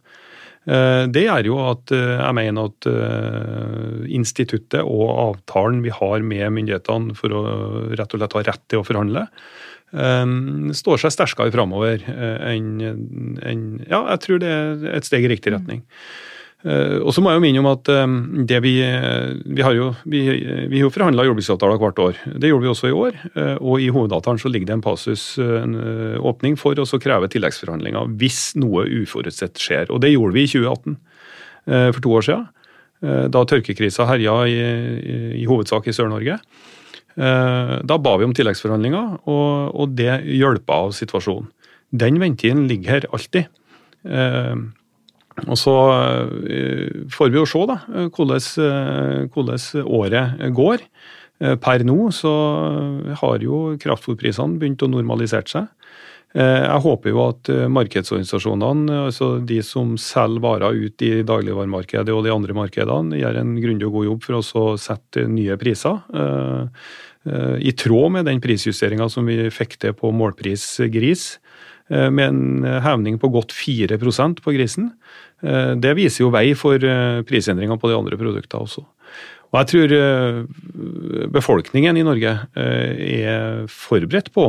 Eh, 0.62 1.04
det 1.10 1.24
er 1.26 1.46
jo 1.48 1.56
at 1.64 1.90
eh, 1.90 2.20
jeg 2.20 2.36
mener 2.38 2.70
at 2.70 2.86
eh, 2.86 4.04
instituttet 4.14 4.82
og 4.84 5.08
avtalen 5.10 5.80
vi 5.82 5.90
har 5.90 6.22
med 6.22 6.54
myndighetene 6.54 7.16
for 7.18 7.34
å 7.34 7.42
rett 7.90 8.14
og 8.14 8.22
slett 8.22 8.36
ha 8.38 8.44
rett 8.46 8.66
til 8.70 8.82
å 8.82 8.86
forhandle, 8.86 9.26
står 9.92 11.02
seg 11.02 11.12
sterkere 11.12 11.52
framover 11.52 12.00
enn 12.08 12.78
en, 12.80 13.64
Ja, 13.84 13.98
jeg 14.14 14.22
tror 14.24 14.38
det 14.40 14.48
er 14.48 14.86
et 14.96 15.04
steg 15.04 15.26
i 15.26 15.28
riktig 15.28 15.52
retning. 15.52 15.82
Eh, 16.62 17.01
og 17.03 17.11
så 17.11 17.22
må 17.22 17.33
jeg 17.33 17.40
jo 17.40 17.42
minne 17.42 17.62
om 17.62 17.68
at 17.72 17.90
eh, 17.90 18.16
det 18.46 18.61
vi, 18.62 18.77
eh, 18.87 19.33
vi 19.42 19.64
har 19.66 19.75
jo 19.75 19.88
vi, 20.07 20.20
vi 20.70 20.83
har 20.83 20.92
forhandla 20.94 21.25
jordbruksavtaler 21.27 21.81
hvert 21.83 22.03
år. 22.05 22.20
Det 22.38 22.51
gjorde 22.53 22.66
vi 22.66 22.70
også 22.70 22.90
i 22.90 22.96
år. 22.96 23.20
Og 23.59 23.83
i 23.83 23.90
hovedavtalen 23.92 24.40
så 24.40 24.51
ligger 24.51 24.70
det 24.70 24.77
en 24.79 24.85
passus, 24.85 25.25
en 25.38 25.75
åpning 26.22 26.59
for 26.61 26.79
å 26.79 27.01
kreve 27.03 27.31
tilleggsforhandlinger 27.33 28.12
hvis 28.20 28.53
noe 28.61 28.87
uforutsett 29.03 29.59
skjer. 29.61 29.90
Og 29.90 30.03
det 30.05 30.12
gjorde 30.14 30.37
vi 30.37 30.44
i 30.46 30.53
2018, 30.53 30.98
for 31.94 32.03
to 32.03 32.12
år 32.18 32.27
siden. 32.27 32.44
Da 33.35 33.42
tørkekrisa 33.48 34.07
herja 34.07 34.35
i, 34.51 34.59
i, 34.59 35.16
i 35.42 35.48
hovedsak 35.51 35.88
i 35.90 35.94
Sør-Norge. 35.94 36.37
Da 37.16 37.98
ba 38.03 38.12
vi 38.18 38.29
om 38.29 38.35
tilleggsforhandlinger, 38.37 39.16
og, 39.31 39.72
og 39.75 39.96
det 39.98 40.20
hjelpa 40.27 40.85
av 40.87 40.94
situasjonen. 40.96 41.51
Den 41.92 42.20
ventilen 42.22 42.68
ligger 42.70 42.96
her 42.96 43.09
alltid. 43.12 43.51
Og 45.47 45.59
så 45.59 45.75
eh, 46.45 47.03
får 47.12 47.33
vi 47.33 47.40
jo 47.40 47.49
se 47.49 47.66
da, 47.68 47.79
hvordan, 48.12 48.47
eh, 48.66 49.18
hvordan 49.33 49.92
året 49.99 50.47
går. 50.57 50.85
Eh, 51.42 51.57
per 51.61 51.85
nå 51.88 51.99
så 52.14 52.33
har 53.21 53.45
jo 53.45 53.77
kraftfôrprisene 53.83 54.61
begynt 54.61 54.85
å 54.85 54.90
normalisere 54.92 55.49
seg. 55.49 55.71
Jeg 56.33 56.81
håper 56.81 57.11
jo 57.12 57.18
at 57.27 57.49
markedsorganisasjonene, 57.68 59.03
altså 59.11 59.27
de 59.45 59.59
som 59.61 59.90
selger 60.01 60.40
varer 60.40 60.79
ut 60.81 61.05
i 61.05 61.11
dagligvaremarkedet 61.29 62.09
og 62.09 62.23
de 62.25 62.33
andre 62.33 62.57
markedene, 62.57 63.18
gjør 63.21 63.37
en 63.42 63.51
grundig 63.61 63.85
og 63.90 63.99
god 63.99 64.07
jobb 64.07 64.25
for 64.25 64.38
å 64.38 64.62
sette 64.81 65.27
nye 65.29 65.59
priser. 65.61 66.01
I 67.68 67.75
tråd 67.77 68.14
med 68.16 68.31
den 68.31 68.40
prisjusteringa 68.40 69.11
som 69.12 69.29
vi 69.29 69.51
fikk 69.53 69.77
til 69.85 69.92
på 69.92 70.09
målpris 70.16 70.64
gris. 70.95 71.35
Eh, 71.90 72.11
med 72.11 72.29
en 72.29 72.64
hevning 72.85 73.18
på 73.18 73.29
godt 73.33 73.53
4% 73.53 74.42
på 74.42 74.53
grisen. 74.55 74.90
Eh, 75.42 75.75
det 75.77 75.95
viser 75.99 76.25
jo 76.25 76.31
vei 76.33 76.55
for 76.59 76.75
eh, 76.79 77.23
prisendringer 77.27 77.79
på 77.81 77.88
de 77.90 77.97
andre 77.99 78.16
produktene 78.21 78.62
også. 78.64 78.83
Og 79.53 79.59
jeg 79.61 79.68
tror 79.68 79.90
befolkningen 81.29 81.97
i 82.01 82.07
Norge 82.07 82.31
er 82.57 83.68
forberedt 83.68 84.33
på 84.33 84.49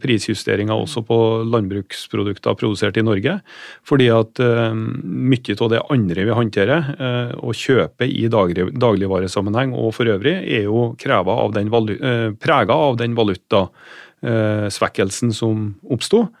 prisjusteringer 0.00 0.72
også 0.72 1.04
på 1.04 1.44
landbruksprodukter 1.44 2.56
produsert 2.56 2.96
i 2.96 3.04
Norge. 3.04 3.44
Fordi 3.84 4.08
at 4.08 4.40
mye 4.40 5.52
av 5.52 5.68
det 5.74 5.84
andre 5.92 6.24
vi 6.24 6.32
håndterer 6.40 6.96
og 7.44 7.52
kjøper 7.60 8.08
i 8.08 8.24
dagligvaresammenheng 8.32 9.76
og 9.76 9.92
for 9.98 10.08
øvrig, 10.08 10.40
er 10.40 10.64
jo 10.64 10.96
prega 10.96 12.72
av 12.88 12.96
den 13.04 13.12
valutasvekkelsen 13.20 15.28
som 15.44 15.76
oppsto. 15.92 16.32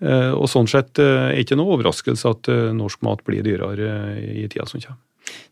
Eh, 0.00 0.32
og 0.32 0.48
Sånn 0.48 0.68
sett 0.70 0.98
eh, 0.98 1.28
er 1.28 1.34
det 1.34 1.44
ikke 1.44 1.58
noe 1.60 1.76
overraskelse 1.76 2.32
at 2.32 2.48
eh, 2.52 2.70
norsk 2.76 3.02
mat 3.04 3.24
blir 3.26 3.44
dyrere 3.44 4.16
i 4.16 4.46
tida 4.48 4.66
som 4.68 4.80
kommer. 4.80 5.00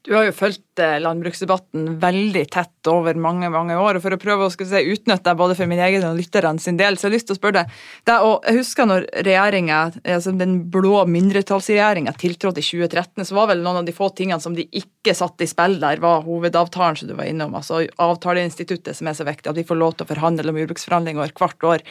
Du 0.07 0.15
har 0.15 0.25
jo 0.25 0.33
fulgt 0.33 0.81
landbruksdebatten 1.03 1.99
veldig 2.01 2.45
tett 2.55 2.89
over 2.89 3.19
mange 3.19 3.51
mange 3.53 3.77
år. 3.77 3.99
og 3.99 4.05
For 4.05 4.15
å 4.15 4.21
prøve 4.21 4.47
å 4.47 4.53
si, 4.53 4.81
utnytte 4.95 5.27
deg 5.27 5.37
både 5.41 5.57
for 5.59 5.71
min 5.71 5.83
egen 5.85 6.07
og 6.09 6.17
lytterne 6.17 6.63
sin 6.63 6.79
del, 6.79 6.97
så 6.97 7.07
jeg 7.07 7.11
har 7.11 7.17
lyst 7.17 7.29
til 7.29 7.37
å 7.37 7.39
spørre 7.41 7.59
deg. 7.59 7.75
jeg 8.09 8.57
husker 8.57 8.89
når 8.89 9.07
altså 9.19 10.33
den 10.39 10.57
blå 10.73 11.05
mindretallsregjeringa 11.11 12.15
tiltrådte 12.17 12.63
i 12.63 12.69
2013, 12.69 13.27
så 13.29 13.37
var 13.37 13.51
vel 13.53 13.63
noen 13.65 13.83
av 13.83 13.89
de 13.89 13.97
få 13.97 14.09
tingene 14.17 14.41
som 14.41 14.57
de 14.57 14.69
ikke 14.71 15.17
satte 15.19 15.45
i 15.45 15.51
spill 15.51 15.79
der, 15.83 16.01
var 16.01 16.25
hovedavtalen 16.25 16.97
som 16.97 17.11
du 17.11 17.15
var 17.19 17.29
innom. 17.29 17.55
altså 17.59 17.85
Avtaleinstituttet 17.99 18.97
som 18.97 19.11
er 19.11 19.19
så 19.19 19.27
viktig, 19.29 19.51
at 19.51 19.59
vi 19.59 19.67
får 19.69 19.83
lov 19.83 19.99
til 19.99 20.07
å 20.07 20.13
forhandle 20.15 20.51
om 20.51 20.63
jordbruksforhandlinger 20.63 21.37
hvert 21.37 21.65
år. 21.65 21.85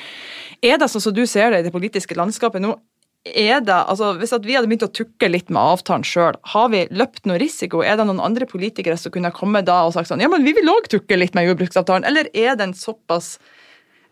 Er 0.63 0.80
det 0.80 0.90
sånn 0.90 1.10
som 1.10 1.16
du 1.16 1.26
ser 1.28 1.52
det 1.52 1.62
i 1.62 1.68
det 1.68 1.76
politiske 1.76 2.18
landskapet 2.18 2.63
nå, 2.63 2.78
er 3.27 3.62
det, 3.65 3.75
altså 3.75 4.13
Hvis 4.19 4.32
vi 4.45 4.56
hadde 4.56 4.69
begynt 4.69 4.86
å 4.86 4.93
tukke 4.93 5.30
litt 5.30 5.49
med 5.51 5.60
avtalen 5.60 6.06
sjøl, 6.08 6.38
har 6.53 6.69
vi 6.71 6.86
løpt 6.95 7.27
noe 7.27 7.39
risiko? 7.41 7.82
Er 7.84 7.97
det 7.99 8.08
noen 8.08 8.23
andre 8.23 8.47
politikere 8.49 8.97
som 8.99 9.12
kunne 9.12 9.34
komme 9.36 9.63
da 9.65 9.82
og 9.88 9.95
sagt 9.95 10.12
sånn 10.12 10.23
ja, 10.23 10.30
men 10.32 10.45
vi 10.47 10.56
vil 10.58 10.71
òg 10.71 10.89
tukke 10.91 11.19
litt 11.19 11.36
med 11.38 11.49
jordbruksavtalen? 11.49 12.08
Eller 12.08 12.30
er 12.34 12.56
den 12.60 12.75
såpass 12.77 13.36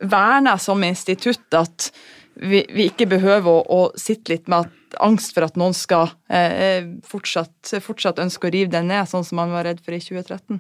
verna 0.04 0.58
som 0.60 0.84
institutt 0.84 1.56
at 1.56 1.92
vi, 2.36 2.66
vi 2.68 2.90
ikke 2.90 3.08
behøver 3.08 3.48
å, 3.48 3.62
å, 3.64 3.82
sitte 4.00 4.34
litt 4.34 4.50
med 4.52 4.68
angst 5.04 5.36
for 5.36 5.48
at 5.48 5.56
noen 5.60 5.76
skal 5.76 6.10
eh, 6.28 6.84
fortsatt, 7.08 7.78
fortsatt 7.84 8.20
ønske 8.20 8.50
å 8.50 8.52
rive 8.52 8.74
den 8.74 8.90
ned, 8.92 9.08
sånn 9.08 9.24
som 9.28 9.40
man 9.40 9.54
var 9.56 9.68
redd 9.70 9.80
for 9.84 9.96
i 9.96 10.02
2013? 10.04 10.60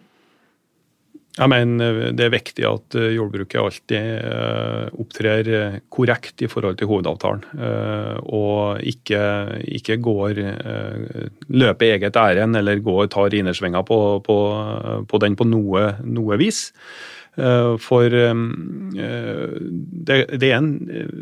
Jeg 1.36 1.52
mener 1.52 1.98
eh, 2.00 2.14
det 2.16 2.26
er 2.26 2.34
viktig 2.34 2.66
at 2.68 2.96
eh, 2.96 3.10
jordbruket 3.18 3.60
alltid 3.60 3.98
eh, 3.98 4.86
opptrer 5.04 5.50
korrekt 5.92 6.44
i 6.46 6.50
forhold 6.52 6.78
til 6.80 6.88
hovedavtalen. 6.92 7.44
Og 8.36 8.80
ikke, 8.86 9.20
ikke 9.78 9.98
går 10.04 10.40
løper 11.52 11.96
eget 11.96 12.16
ærend 12.20 12.58
eller 12.60 12.84
går 12.84 13.08
tar 13.14 13.36
innersvinger 13.36 13.84
på, 13.88 14.00
på, 14.26 14.38
på, 15.10 15.22
den 15.24 15.36
på 15.36 15.48
noe, 15.48 15.84
noe 16.04 16.38
vis. 16.40 16.70
For 17.36 18.10
det, 18.96 20.20
det 20.40 20.50
er 20.50 20.58
en 20.58 20.72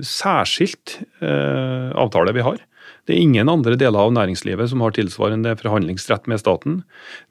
særskilt 0.05 0.99
avtale 1.21 2.35
vi 2.37 2.45
har. 2.45 2.61
Det 3.03 3.17
er 3.17 3.19
ingen 3.19 3.51
andre 3.51 3.75
deler 3.79 4.05
av 4.05 4.13
næringslivet 4.15 4.69
som 4.71 4.83
har 4.83 4.93
tilsvarende 4.95 5.57
forhandlingsrett 5.59 6.29
med 6.31 6.39
staten. 6.39 6.83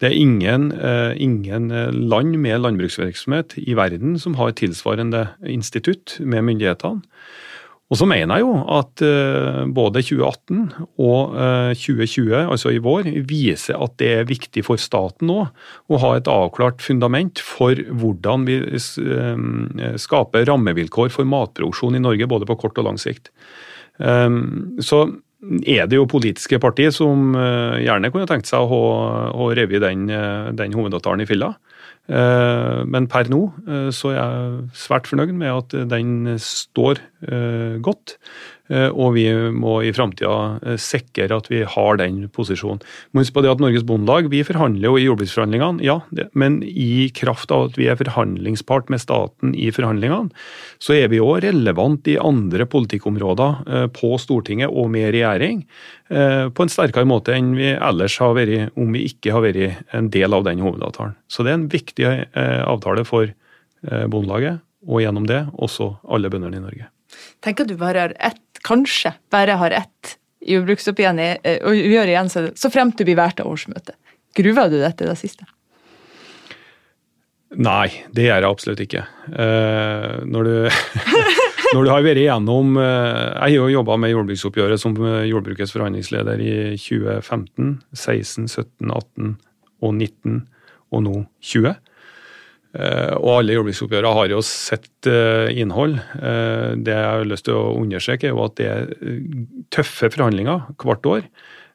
Det 0.03 0.11
er 0.11 0.19
ingen, 0.19 0.71
eh, 0.73 1.17
ingen, 1.17 1.71
eh, 1.71 1.91
land 1.91 2.37
med 2.37 2.61
landbruksvirksomhet 2.61 3.57
i 3.57 3.73
verden 3.75 4.19
som 4.19 4.35
har 4.35 4.53
tilsvarende 4.53 5.31
institutt 5.47 6.19
med 6.21 6.45
myndighetene. 6.45 7.01
Og 7.91 7.99
så 7.99 8.07
mener 8.09 8.37
jeg 8.37 8.41
jo 8.41 8.53
at 8.69 9.03
eh, 9.03 9.65
både 9.69 10.01
2018 10.01 10.73
og 10.99 11.37
2020, 11.77 12.49
altså 12.49 12.73
i 12.73 12.79
vår, 12.81 13.05
viser 13.29 13.77
at 13.83 13.97
det 13.99 14.09
er 14.09 14.25
viktig 14.29 14.65
for 14.65 14.77
staten 14.77 15.29
nå 15.29 15.49
å 15.89 15.99
ha 15.99 16.17
et 16.17 16.29
avklart 16.29 16.81
fundament 16.81 17.39
for 17.39 17.75
hvordan 17.75 18.45
vi 18.45 18.61
skaper 19.97 20.49
rammevilkår 20.49 21.11
for 21.11 21.25
matproduksjon 21.25 21.97
i 21.97 22.01
Norge, 22.01 22.29
både 22.29 22.47
på 22.47 22.61
kort 22.61 22.79
og 22.79 22.85
lang 22.85 22.97
sikt. 22.97 23.29
Så 24.01 25.21
er 25.43 25.89
det 25.91 25.99
jo 25.99 26.07
politiske 26.11 26.59
partier 26.63 26.93
som 26.95 27.35
eh, 27.35 27.83
gjerne 27.83 28.13
kunne 28.15 28.29
tenkt 28.31 28.51
seg 28.51 28.63
å, 28.63 28.83
å 29.35 29.49
revi 29.57 29.81
den, 29.83 30.07
eh, 30.11 30.51
den 30.55 30.75
hovedavtalen 30.77 31.25
i 31.25 31.29
filla. 31.29 31.53
Eh, 32.09 32.81
men 32.89 33.07
per 33.11 33.31
nå 33.31 33.45
så 33.95 34.11
er 34.11 34.19
jeg 34.19 34.65
svært 34.87 35.11
fornøyd 35.11 35.37
med 35.37 35.53
at 35.53 35.77
den 35.93 36.35
står 36.43 37.03
godt. 37.85 38.19
Eh, 38.73 38.89
og 38.89 39.17
vi 39.17 39.27
må 39.53 39.79
i 39.85 39.93
framtida 39.95 40.59
eh, 40.63 40.79
sikre 40.81 41.29
at 41.35 41.49
vi 41.51 41.63
har 41.69 41.99
den 42.01 42.25
posisjonen. 42.33 42.83
Må 43.13 43.23
huske 43.25 43.37
på 43.37 43.45
det 43.45 43.53
at 43.53 43.63
Norges 43.63 43.85
Bondelag 43.87 44.31
vi 44.33 44.43
forhandler 44.47 44.89
jo 44.89 44.99
i 44.99 45.07
jordbruksforhandlingene, 45.07 45.83
ja, 45.85 45.99
men 46.39 46.61
i 46.65 47.09
kraft 47.17 47.53
av 47.55 47.69
at 47.69 47.81
vi 47.81 47.91
er 47.91 47.99
forhandlingspart 48.01 48.93
med 48.93 49.03
staten 49.03 49.57
i 49.59 49.69
forhandlingene, 49.75 50.33
så 50.83 50.97
er 50.97 51.11
vi 51.13 51.21
òg 51.23 51.43
relevant 51.45 52.09
i 52.09 52.21
andre 52.21 52.69
politikkområder 52.71 53.67
eh, 53.67 53.89
på 53.93 54.15
Stortinget 54.23 54.73
og 54.73 54.93
med 54.95 55.13
regjering 55.17 55.67
på 56.13 56.61
en 56.61 56.69
sterkere 56.69 57.09
måte 57.09 57.33
enn 57.33 57.55
vi 57.57 57.71
ellers 57.73 58.19
har 58.21 58.35
vært 58.37 58.75
om 58.77 58.91
vi 58.93 59.07
ikke 59.09 59.33
har 59.33 59.41
vært 59.47 59.95
en 59.97 60.11
del 60.13 60.37
av 60.37 60.43
den 60.45 60.61
hovedavtalen. 60.61 61.15
Så 61.25 61.41
det 61.41 61.55
er 61.55 61.57
en 61.57 61.71
viktig 61.73 61.92
avtale 62.01 63.05
for 63.09 63.29
Bondelaget, 63.83 64.63
og 64.87 65.03
gjennom 65.03 65.27
det 65.27 65.41
også 65.53 65.89
alle 66.09 66.31
bøndene 66.31 66.61
i 66.61 66.63
Norge. 66.63 66.89
Tenk 67.45 67.63
at 67.65 67.71
du 67.71 67.77
bare 67.81 68.07
har 68.07 68.15
ett 68.19 68.41
kanskje 68.63 69.15
bare 69.31 69.57
har 69.59 69.71
ett 69.71 70.17
jordbruksoppgjør 70.47 71.19
eh, 71.43 72.13
igjen, 72.13 72.31
så, 72.31 72.71
fremt 72.71 72.99
du 72.99 73.05
blir 73.07 73.19
valgt 73.19 73.43
av 73.43 73.51
årsmøtet. 73.51 73.97
Gruver 74.37 74.71
du 74.73 74.79
deg 74.81 74.95
til 74.99 75.11
det 75.11 75.19
siste? 75.21 75.47
Nei, 77.53 77.91
det 78.17 78.25
gjør 78.27 78.41
jeg 78.41 78.49
absolutt 78.49 78.81
ikke. 78.81 79.03
Når, 79.29 80.47
du, 80.47 80.55
når 81.75 81.83
du 81.85 81.91
har 81.93 82.07
vært 82.07 82.21
igjennom 82.23 82.79
Jeg 82.81 83.43
har 83.43 83.53
jo 83.53 83.67
jobba 83.75 83.99
med 84.01 84.15
jordbruksoppgjøret 84.15 84.81
som 84.81 84.97
jordbrukets 84.97 85.75
forhandlingsleder 85.77 86.41
i 86.41 86.55
2015, 86.81 87.75
16, 87.93 88.49
17, 88.49 88.89
18 88.89 89.35
og 89.85 89.93
19, 89.93 90.41
og 90.93 91.03
nå 91.07 91.17
20. 91.41 91.73
Og 92.73 93.27
alle 93.35 93.57
jordbruksoppgjørene 93.59 94.13
har 94.17 94.31
jo 94.33 94.39
sett 94.47 95.09
innhold. 95.53 95.99
Det 96.23 96.95
jeg 96.95 97.09
har 97.11 97.27
lyst 97.29 97.45
til 97.49 97.59
å 97.59 97.75
understreke, 97.77 98.31
er 98.31 98.33
jo 98.33 98.47
at 98.47 98.55
det 98.57 98.69
er 98.71 98.87
tøffe 99.75 100.09
forhandlinger 100.15 100.71
hvert 100.81 101.11
år. 101.11 101.27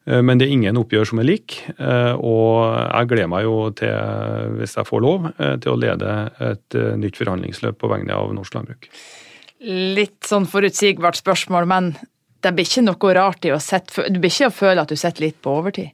Men 0.07 0.39
det 0.39 0.47
er 0.47 0.55
ingen 0.55 0.79
oppgjør 0.79 1.09
som 1.09 1.19
er 1.19 1.27
lik, 1.27 1.57
og 1.77 2.51
jeg 2.63 3.09
gleder 3.11 3.29
meg 3.29 3.43
jo 3.43 3.55
til, 3.75 3.91
hvis 4.55 4.77
jeg 4.79 4.87
får 4.87 5.03
lov, 5.03 5.25
til 5.37 5.73
å 5.73 5.79
lede 5.83 6.13
et 6.47 6.77
nytt 7.03 7.19
forhandlingsløp 7.19 7.77
på 7.81 7.89
vegne 7.91 8.15
av 8.15 8.31
norsk 8.33 8.55
landbruk. 8.55 8.87
Litt 9.67 10.23
sånn 10.29 10.47
forutsigbart 10.47 11.19
spørsmål, 11.19 11.67
men 11.67 11.91
det 12.45 12.53
blir 12.55 12.69
ikke 12.69 12.85
noe 12.87 13.13
rart 13.17 13.45
i 13.49 13.51
å 13.51 13.59
sette 13.61 14.07
Du 14.13 14.19
blir 14.21 14.31
ikke 14.31 14.51
å 14.51 14.53
føle 14.53 14.83
at 14.83 14.91
du 14.93 14.97
sitter 14.99 15.25
litt 15.27 15.39
på 15.43 15.55
overtid? 15.59 15.91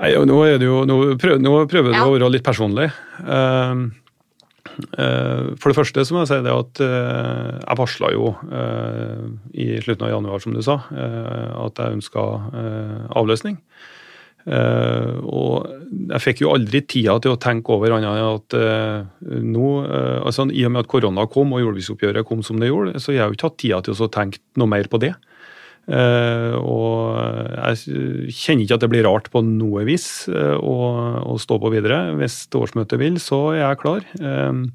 Nei, 0.00 0.14
nå, 0.24 0.36
jo, 0.56 0.82
nå, 0.88 0.98
prøver, 1.20 1.40
nå 1.44 1.56
prøver 1.68 1.92
du 1.92 1.98
ja. 1.98 2.06
å 2.08 2.14
være 2.14 2.32
litt 2.32 2.46
personlig. 2.46 2.88
Uh, 3.20 3.90
uh, 4.96 5.52
for 5.60 5.68
det 5.68 5.76
første 5.76 6.04
så 6.08 6.16
må 6.16 6.24
jeg 6.24 6.30
si 6.30 6.38
det 6.46 6.54
at 6.56 6.80
uh, 6.80 7.58
jeg 7.58 7.80
varsla 7.82 8.12
jo 8.16 8.32
i 9.52 9.70
slutten 9.84 10.08
av 10.08 10.14
januar, 10.14 10.40
som 10.40 10.56
du 10.56 10.62
sa, 10.64 10.80
at 10.88 11.80
jeg 11.80 11.98
ønska 11.98 12.26
avløsning. 13.20 13.58
og 14.40 15.66
jeg 16.14 16.22
fikk 16.24 16.40
jo 16.46 16.54
aldri 16.54 16.80
tida 16.88 17.18
til 17.20 17.34
å 17.34 17.40
tenke 17.40 17.74
over 17.74 17.92
annet 17.92 18.16
enn 18.16 18.38
at 18.38 18.56
nå, 19.44 19.66
altså 20.24 20.48
I 20.48 20.64
og 20.64 20.72
med 20.72 20.86
at 20.86 20.90
korona 20.90 21.26
kom 21.28 21.52
og 21.52 21.60
jordbruksoppgjøret 21.60 22.26
kom 22.26 22.40
som 22.46 22.62
det 22.62 22.70
gjorde, 22.70 23.02
så 23.02 23.12
jeg 23.12 23.20
har 23.20 23.28
jo 23.28 23.36
ikke 23.36 23.50
hatt 23.50 23.60
tida 23.60 23.82
til 23.84 24.00
å 24.00 24.08
tenke 24.08 24.40
noe 24.56 24.70
mer 24.70 24.88
på 24.88 25.02
det. 25.02 25.12
Uh, 25.90 26.54
og 26.62 27.16
jeg 27.74 28.30
kjenner 28.30 28.62
ikke 28.62 28.76
at 28.76 28.84
det 28.84 28.90
blir 28.92 29.06
rart 29.08 29.26
på 29.32 29.42
noe 29.42 29.82
vis 29.88 30.06
uh, 30.30 30.54
å, 30.54 31.34
stå 31.42 31.58
på 31.58 31.72
videre. 31.74 32.12
Hvis 32.20 32.44
årsmøtet 32.54 33.00
vil, 33.00 33.18
så 33.22 33.48
er 33.56 33.64
jeg 33.64 33.80
klar. 33.82 34.06
Uh, 34.22 34.70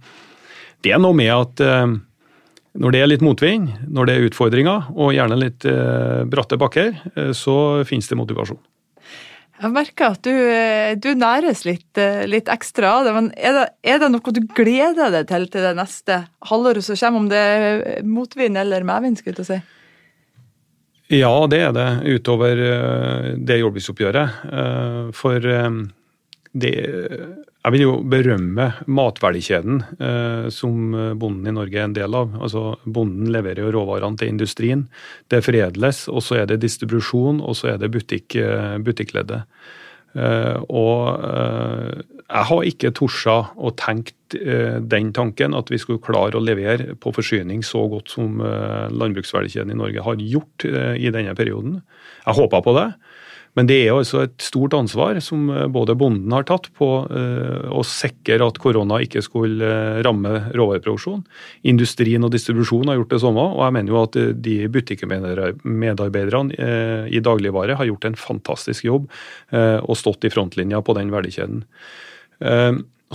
det 0.84 0.92
er 0.92 1.00
noe 1.02 1.16
med 1.18 1.32
at 1.32 1.64
når 2.76 2.94
det 2.94 3.00
er 3.00 3.08
litt 3.08 3.24
motvind, 3.26 3.72
når 3.90 4.06
det 4.06 4.14
er 4.14 4.26
utfordringer 4.28 4.92
og 4.94 5.16
gjerne 5.16 5.38
litt 5.40 5.66
bratte 6.30 6.60
bakker, 6.62 6.92
så 7.34 7.56
finnes 7.90 8.06
det 8.12 8.18
motivasjon. 8.20 8.60
Jeg 9.64 9.72
merker 9.74 10.14
at 10.14 10.28
du, 10.28 10.36
du 11.02 11.08
næres 11.18 11.64
litt, 11.66 11.88
litt, 12.30 12.52
ekstra 12.54 12.92
av 13.00 13.08
det. 13.08 13.16
Men 13.18 13.32
er 13.34 13.58
det, 13.58 13.66
er 13.96 14.04
det, 14.04 14.12
noe 14.14 14.36
du 14.36 14.44
gleder 14.60 15.16
deg 15.16 15.32
til 15.32 15.48
til 15.56 15.66
det 15.66 15.74
neste 15.80 16.20
halvåret 16.52 16.86
som 16.86 17.00
kommer, 17.02 17.24
om 17.24 17.32
det 17.34 17.42
er 17.42 18.06
motvind 18.06 18.62
eller 18.62 18.86
medvind? 18.86 19.24
skulle 19.24 19.42
jeg 19.42 19.50
si? 19.56 19.60
Ja, 21.14 21.46
det 21.46 21.60
er 21.62 21.74
det, 21.76 21.90
utover 22.18 22.58
eh, 22.66 23.28
det 23.38 23.60
jordbruksoppgjøret. 23.60 24.46
Eh, 24.50 25.02
for 25.14 25.46
eh, 25.46 25.70
det 26.56 26.72
Jeg 27.66 27.74
vil 27.74 27.82
jo 27.82 27.94
berømme 28.06 28.68
matverdikjeden 28.86 29.80
som 30.54 30.94
bonden 31.18 31.50
i 31.50 31.54
Norge 31.56 31.80
er 31.80 31.88
en 31.88 31.96
del 31.98 32.14
av. 32.14 32.36
Altså, 32.38 32.76
Bonden 32.86 33.32
leverer 33.34 33.64
jo 33.64 33.72
råvarene 33.74 34.20
til 34.22 34.30
industrien. 34.30 34.84
Det 35.34 35.42
foredles, 35.42 36.04
og 36.08 36.22
så 36.22 36.38
er 36.44 36.46
det 36.46 36.60
distribusjon, 36.62 37.42
og 37.42 37.58
så 37.58 37.74
er 37.74 37.82
det 37.82 37.90
butikk, 37.90 38.38
butikkleddet. 38.86 39.50
Og 40.70 42.15
jeg 42.26 42.48
har 42.50 42.68
ikke 42.70 42.94
torsa 42.98 43.36
å 43.56 43.72
tenkt 43.78 44.38
eh, 44.40 44.78
den 44.82 45.12
tanken, 45.16 45.54
at 45.58 45.70
vi 45.72 45.80
skulle 45.82 46.04
klare 46.04 46.40
å 46.40 46.44
levere 46.44 46.96
på 47.00 47.14
forsyning 47.16 47.64
så 47.66 47.86
godt 47.92 48.14
som 48.16 48.42
landbruksverdikjeden 48.42 49.76
i 49.76 49.80
Norge 49.80 50.06
har 50.06 50.22
gjort 50.22 50.66
i 50.66 51.12
denne 51.14 51.36
perioden. 51.38 51.80
Jeg 52.26 52.40
håpa 52.42 52.64
på 52.66 52.76
det. 52.80 52.90
Men 53.56 53.70
det 53.70 53.78
er 53.86 53.94
altså 53.96 54.26
et 54.26 54.36
stort 54.44 54.74
ansvar 54.76 55.18
som 55.24 55.48
eh, 55.50 55.68
både 55.72 55.96
bonden 55.98 56.34
har 56.36 56.46
tatt 56.48 56.68
på 56.76 56.90
eh, 57.08 57.68
å 57.72 57.82
sikre 57.88 58.44
at 58.44 58.60
korona 58.62 59.00
ikke 59.04 59.24
skulle 59.24 59.66
eh, 59.66 60.02
ramme 60.06 60.52
råvareproduksjon. 60.52 61.24
Industrien 61.72 62.28
og 62.28 62.34
distribusjonen 62.36 62.92
har 62.92 63.00
gjort 63.00 63.16
det 63.16 63.22
samme, 63.24 63.46
og 63.56 63.62
jeg 63.64 63.76
mener 63.78 63.96
jo 63.96 64.02
at 64.02 64.20
de 64.46 64.58
butikkmedarbeiderne 64.76 66.52
i 67.08 67.22
dagligvare 67.24 67.78
har 67.80 67.88
gjort 67.88 68.10
en 68.10 68.18
fantastisk 68.20 68.86
jobb 68.88 69.08
og 69.54 69.98
stått 69.98 70.26
i 70.28 70.32
frontlinja 70.34 70.82
på 70.86 70.96
den 70.98 71.12
verdikjeden. 71.14 71.64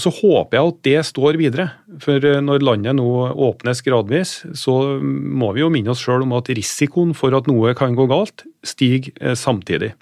Så 0.00 0.12
håper 0.16 0.56
jeg 0.56 0.70
at 0.70 0.78
det 0.87 1.00
står 1.11 1.38
videre. 1.40 1.66
For 2.00 2.22
når 2.40 2.62
landet 2.64 2.96
nå 2.96 3.09
åpnes 3.35 3.83
gradvis, 3.85 4.37
så 4.56 4.76
må 5.02 5.50
vi 5.56 5.64
jo 5.64 5.72
minne 5.72 5.92
oss 5.92 6.04
sjøl 6.04 6.24
om 6.24 6.37
at 6.38 6.48
risikoen 6.54 7.12
for 7.16 7.35
at 7.37 7.50
noe 7.50 7.74
kan 7.76 7.96
gå 7.98 8.06
galt, 8.11 8.46
stiger 8.64 9.35
samtidig. 9.37 9.92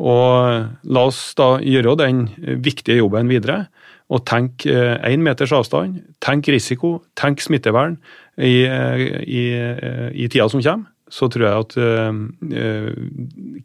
Og 0.00 0.64
la 0.90 1.04
oss 1.06 1.20
da 1.38 1.56
gjøre 1.62 1.98
den 2.00 2.24
viktige 2.64 2.98
jobben 3.02 3.28
videre. 3.30 3.66
Og 4.12 4.24
tenk 4.28 4.66
én 4.68 5.22
meters 5.24 5.52
avstand, 5.56 6.00
tenk 6.24 6.48
risiko, 6.52 6.98
tenk 7.18 7.42
smittevern 7.42 7.96
i, 8.36 8.64
i, 8.64 9.44
i 10.12 10.28
tida 10.28 10.48
som 10.52 10.62
kommer. 10.64 10.93
Så 11.12 11.28
tror 11.28 11.44
jeg 11.44 11.64
at 11.64 11.74
uh, 11.80 12.88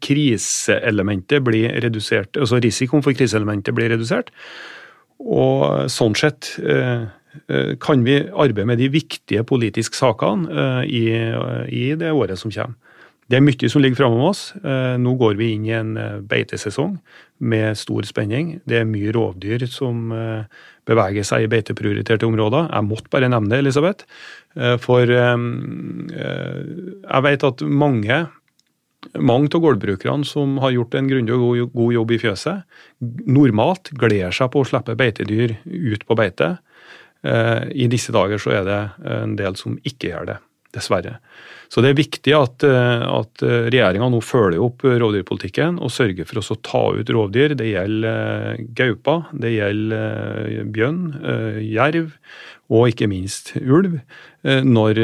kriseelementet 0.04 1.44
blir 1.46 1.72
redusert, 1.84 2.36
altså 2.36 2.60
risikoen 2.60 3.04
for 3.04 3.16
kriseelementet 3.16 3.74
blir 3.76 3.92
redusert. 3.94 4.28
Og 5.20 5.88
sånn 5.92 6.16
sett 6.18 6.52
uh, 6.60 7.08
kan 7.80 8.04
vi 8.04 8.20
arbeide 8.28 8.66
med 8.66 8.80
de 8.82 8.90
viktige 8.92 9.44
politiske 9.46 9.94
sakene 9.94 10.82
i 10.82 11.84
det 11.94 12.10
året 12.10 12.40
som 12.40 12.50
kommer. 12.50 12.74
Det 13.30 13.38
er 13.38 13.44
mye 13.46 13.68
som 13.70 13.78
ligger 13.82 14.00
framme 14.00 14.24
oss. 14.26 14.40
Eh, 14.58 14.96
nå 14.98 15.12
går 15.20 15.36
vi 15.38 15.52
inn 15.54 15.66
i 15.68 15.74
en 15.76 15.92
eh, 16.00 16.18
beitesesong 16.26 16.96
med 17.46 17.78
stor 17.78 18.02
spenning. 18.08 18.56
Det 18.66 18.80
er 18.80 18.88
mye 18.90 19.12
rovdyr 19.14 19.62
som 19.70 20.10
eh, 20.10 20.42
beveger 20.90 21.22
seg 21.28 21.44
i 21.44 21.50
beiteprioriterte 21.52 22.26
områder. 22.26 22.66
Jeg 22.72 22.88
måtte 22.88 23.12
bare 23.12 23.28
nevne 23.30 23.52
det, 23.52 23.60
Elisabeth. 23.62 24.02
For 24.82 25.06
jeg 25.06 25.38
vet 27.22 27.44
at 27.46 27.60
mange 27.62 28.16
mange 29.14 29.48
av 29.54 29.62
gårdbrukerne 29.62 30.26
som 30.26 30.58
har 30.58 30.74
gjort 30.74 30.96
en 30.98 31.06
grundig 31.06 31.36
og 31.36 31.70
god 31.70 31.92
jobb 31.94 32.10
i 32.10 32.18
fjøset, 32.18 32.66
normalt 33.30 33.92
gleder 34.00 34.34
seg 34.34 34.50
på 34.50 34.64
å 34.64 34.66
slippe 34.66 34.98
beitedyr 34.98 35.54
ut 35.62 36.02
på 36.08 36.18
beite. 36.18 36.48
I 37.22 37.86
disse 37.92 38.10
dager 38.16 38.42
så 38.42 38.50
er 38.58 38.66
det 38.66 38.80
en 39.22 39.38
del 39.38 39.54
som 39.60 39.78
ikke 39.86 40.10
gjør 40.10 40.24
det, 40.32 40.38
dessverre. 40.74 41.14
Så 41.70 41.82
det 41.84 41.92
er 41.92 42.00
viktig 42.00 42.32
at, 42.34 42.64
eh, 42.66 43.02
at 43.06 43.42
eh, 43.46 43.68
regjeringa 43.70 44.08
nå 44.10 44.18
følger 44.26 44.58
opp 44.64 44.82
rovdyrpolitikken 44.82 45.78
og 45.78 45.92
sørger 45.94 46.26
for 46.26 46.42
å 46.42 46.56
ta 46.66 46.82
ut 46.98 47.12
rovdyr. 47.14 47.54
Det 47.58 47.68
gjelder 47.68 48.56
eh, 48.56 48.64
gaupa, 48.74 49.20
det 49.30 49.54
gjelder 49.54 50.66
bjørn, 50.74 51.04
jerv 51.62 52.10
og 52.70 52.90
ikke 52.90 53.08
minst 53.10 53.52
ulv, 53.58 53.96
når, 54.46 55.00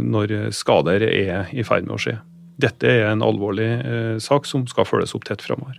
når 0.00 0.32
skader 0.56 1.04
er 1.04 1.50
i 1.52 1.64
ferd 1.66 1.84
med 1.84 1.96
å 1.98 2.00
skje. 2.00 2.14
Dette 2.62 2.88
er 2.88 3.10
en 3.10 3.24
alvorlig 3.24 3.68
sak 4.24 4.48
som 4.48 4.64
skal 4.70 4.88
følges 4.88 5.12
opp 5.16 5.26
tett 5.28 5.44
framover. 5.44 5.76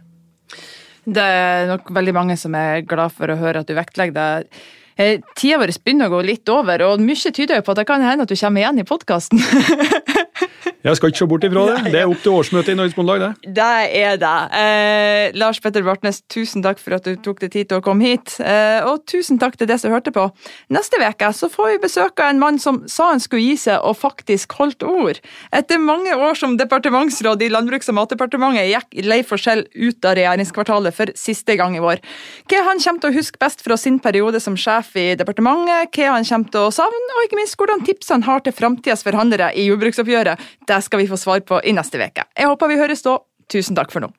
Det 1.09 1.25
er 1.25 1.65
nok 1.71 1.89
veldig 1.97 2.13
mange 2.13 2.37
som 2.37 2.53
er 2.53 2.85
glad 2.85 3.15
for 3.17 3.33
å 3.33 3.39
høre 3.39 3.63
at 3.63 3.69
du 3.69 3.73
vektlegger 3.73 4.13
det. 4.13 4.61
Tida 4.95 5.57
vår 5.61 5.73
begynner 5.83 6.11
å 6.11 6.17
gå 6.17 6.23
litt 6.27 6.49
over, 6.53 6.83
og 6.85 7.01
mye 7.01 7.31
tyder 7.33 7.59
jo 7.59 7.65
på 7.65 7.73
at 7.73 7.81
det 7.81 7.87
kan 7.89 8.03
hende 8.05 8.27
at 8.27 8.31
du 8.31 8.37
kommer 8.37 8.61
igjen 8.61 8.81
i 8.83 8.87
podkasten. 8.87 9.41
Jeg 10.83 10.97
skal 10.99 11.11
ikke 11.11 11.21
se 11.21 11.27
bort 11.31 11.45
ifra 11.47 11.63
det. 11.69 11.91
Det 11.93 11.99
er 12.01 12.09
opp 12.11 12.21
til 12.23 12.35
årsmøtet 12.35 12.73
i 12.73 12.77
Norges 12.77 12.95
Bondelag, 12.97 13.21
det. 13.23 13.53
Det 13.55 13.67
er 14.03 14.17
det. 14.19 14.33
Eh, 14.59 15.35
Lars 15.39 15.59
Petter 15.63 15.83
Bartnes, 15.85 16.21
tusen 16.31 16.63
takk 16.65 16.81
for 16.81 16.97
at 16.97 17.07
du 17.07 17.15
tok 17.23 17.39
deg 17.43 17.53
tid 17.53 17.69
til 17.71 17.79
å 17.79 17.83
komme 17.85 18.03
hit. 18.07 18.35
Eh, 18.43 18.83
og 18.87 19.05
tusen 19.09 19.39
takk 19.41 19.55
til 19.59 19.69
deg 19.69 19.79
som 19.81 19.93
hørte 19.95 20.13
på. 20.15 20.25
Neste 20.73 20.99
uke 20.99 21.29
så 21.35 21.49
får 21.51 21.71
vi 21.71 21.81
besøk 21.85 22.19
av 22.23 22.33
en 22.33 22.41
mann 22.41 22.59
som 22.59 22.81
sa 22.91 23.11
han 23.11 23.23
skulle 23.23 23.45
gi 23.45 23.57
seg, 23.65 23.79
og 23.83 23.97
faktisk 23.99 24.55
holdt 24.59 24.83
ord. 24.87 25.19
Etter 25.55 25.81
mange 25.81 26.15
år 26.15 26.37
som 26.39 26.57
departementsråd 26.59 27.43
i 27.43 27.51
Landbruks- 27.53 27.91
og 27.91 27.97
matdepartementet 27.99 28.69
gikk 28.71 29.07
Leif 29.07 29.31
Forskjell 29.31 29.65
ut 29.73 30.07
av 30.07 30.17
regjeringskvartalet 30.19 30.95
for 30.95 31.13
siste 31.19 31.57
gang 31.59 31.77
i 31.77 31.83
vår. 31.83 32.03
Hva 32.51 32.63
han 32.67 32.81
kommer 32.83 33.03
til 33.03 33.13
å 33.13 33.17
huske 33.17 33.41
best 33.41 33.63
fra 33.65 33.77
sin 33.79 33.99
periode 34.03 34.41
som 34.43 34.57
sjef 34.59 34.93
i 34.99 35.13
departementet, 35.19 35.91
hva 35.95 36.15
han 36.17 36.27
kommer 36.27 36.51
til 36.53 36.67
å 36.67 36.73
savne, 36.73 37.17
og 37.17 37.27
ikke 37.27 37.39
minst 37.39 37.57
hvordan 37.59 37.83
tips 37.87 38.11
han 38.13 38.27
har 38.27 38.43
til 38.43 38.55
framtidas 38.55 39.05
forhandlere 39.05 39.51
i 39.57 39.67
jordbruksoppgjøret, 39.69 40.41
det 40.67 40.79
skal 40.85 41.03
vi 41.03 41.09
få 41.09 41.19
svar 41.19 41.43
på 41.45 41.61
i 41.63 41.75
neste 41.75 42.01
uke. 42.01 42.25
Jeg 42.37 42.49
håper 42.49 42.71
vi 42.71 42.81
høres 42.81 43.05
da. 43.05 43.19
Tusen 43.51 43.77
takk 43.77 43.91
for 43.93 44.05
nå. 44.05 44.13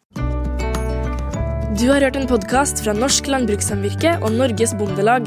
Du 1.74 1.88
har 1.90 2.04
hørt 2.06 2.16
en 2.16 2.28
podkast 2.30 2.84
fra 2.84 2.94
Norsk 2.94 3.26
Landbrukssamvirke 3.32 4.18
og 4.22 4.36
Norges 4.36 4.76
Bondelag. 4.78 5.26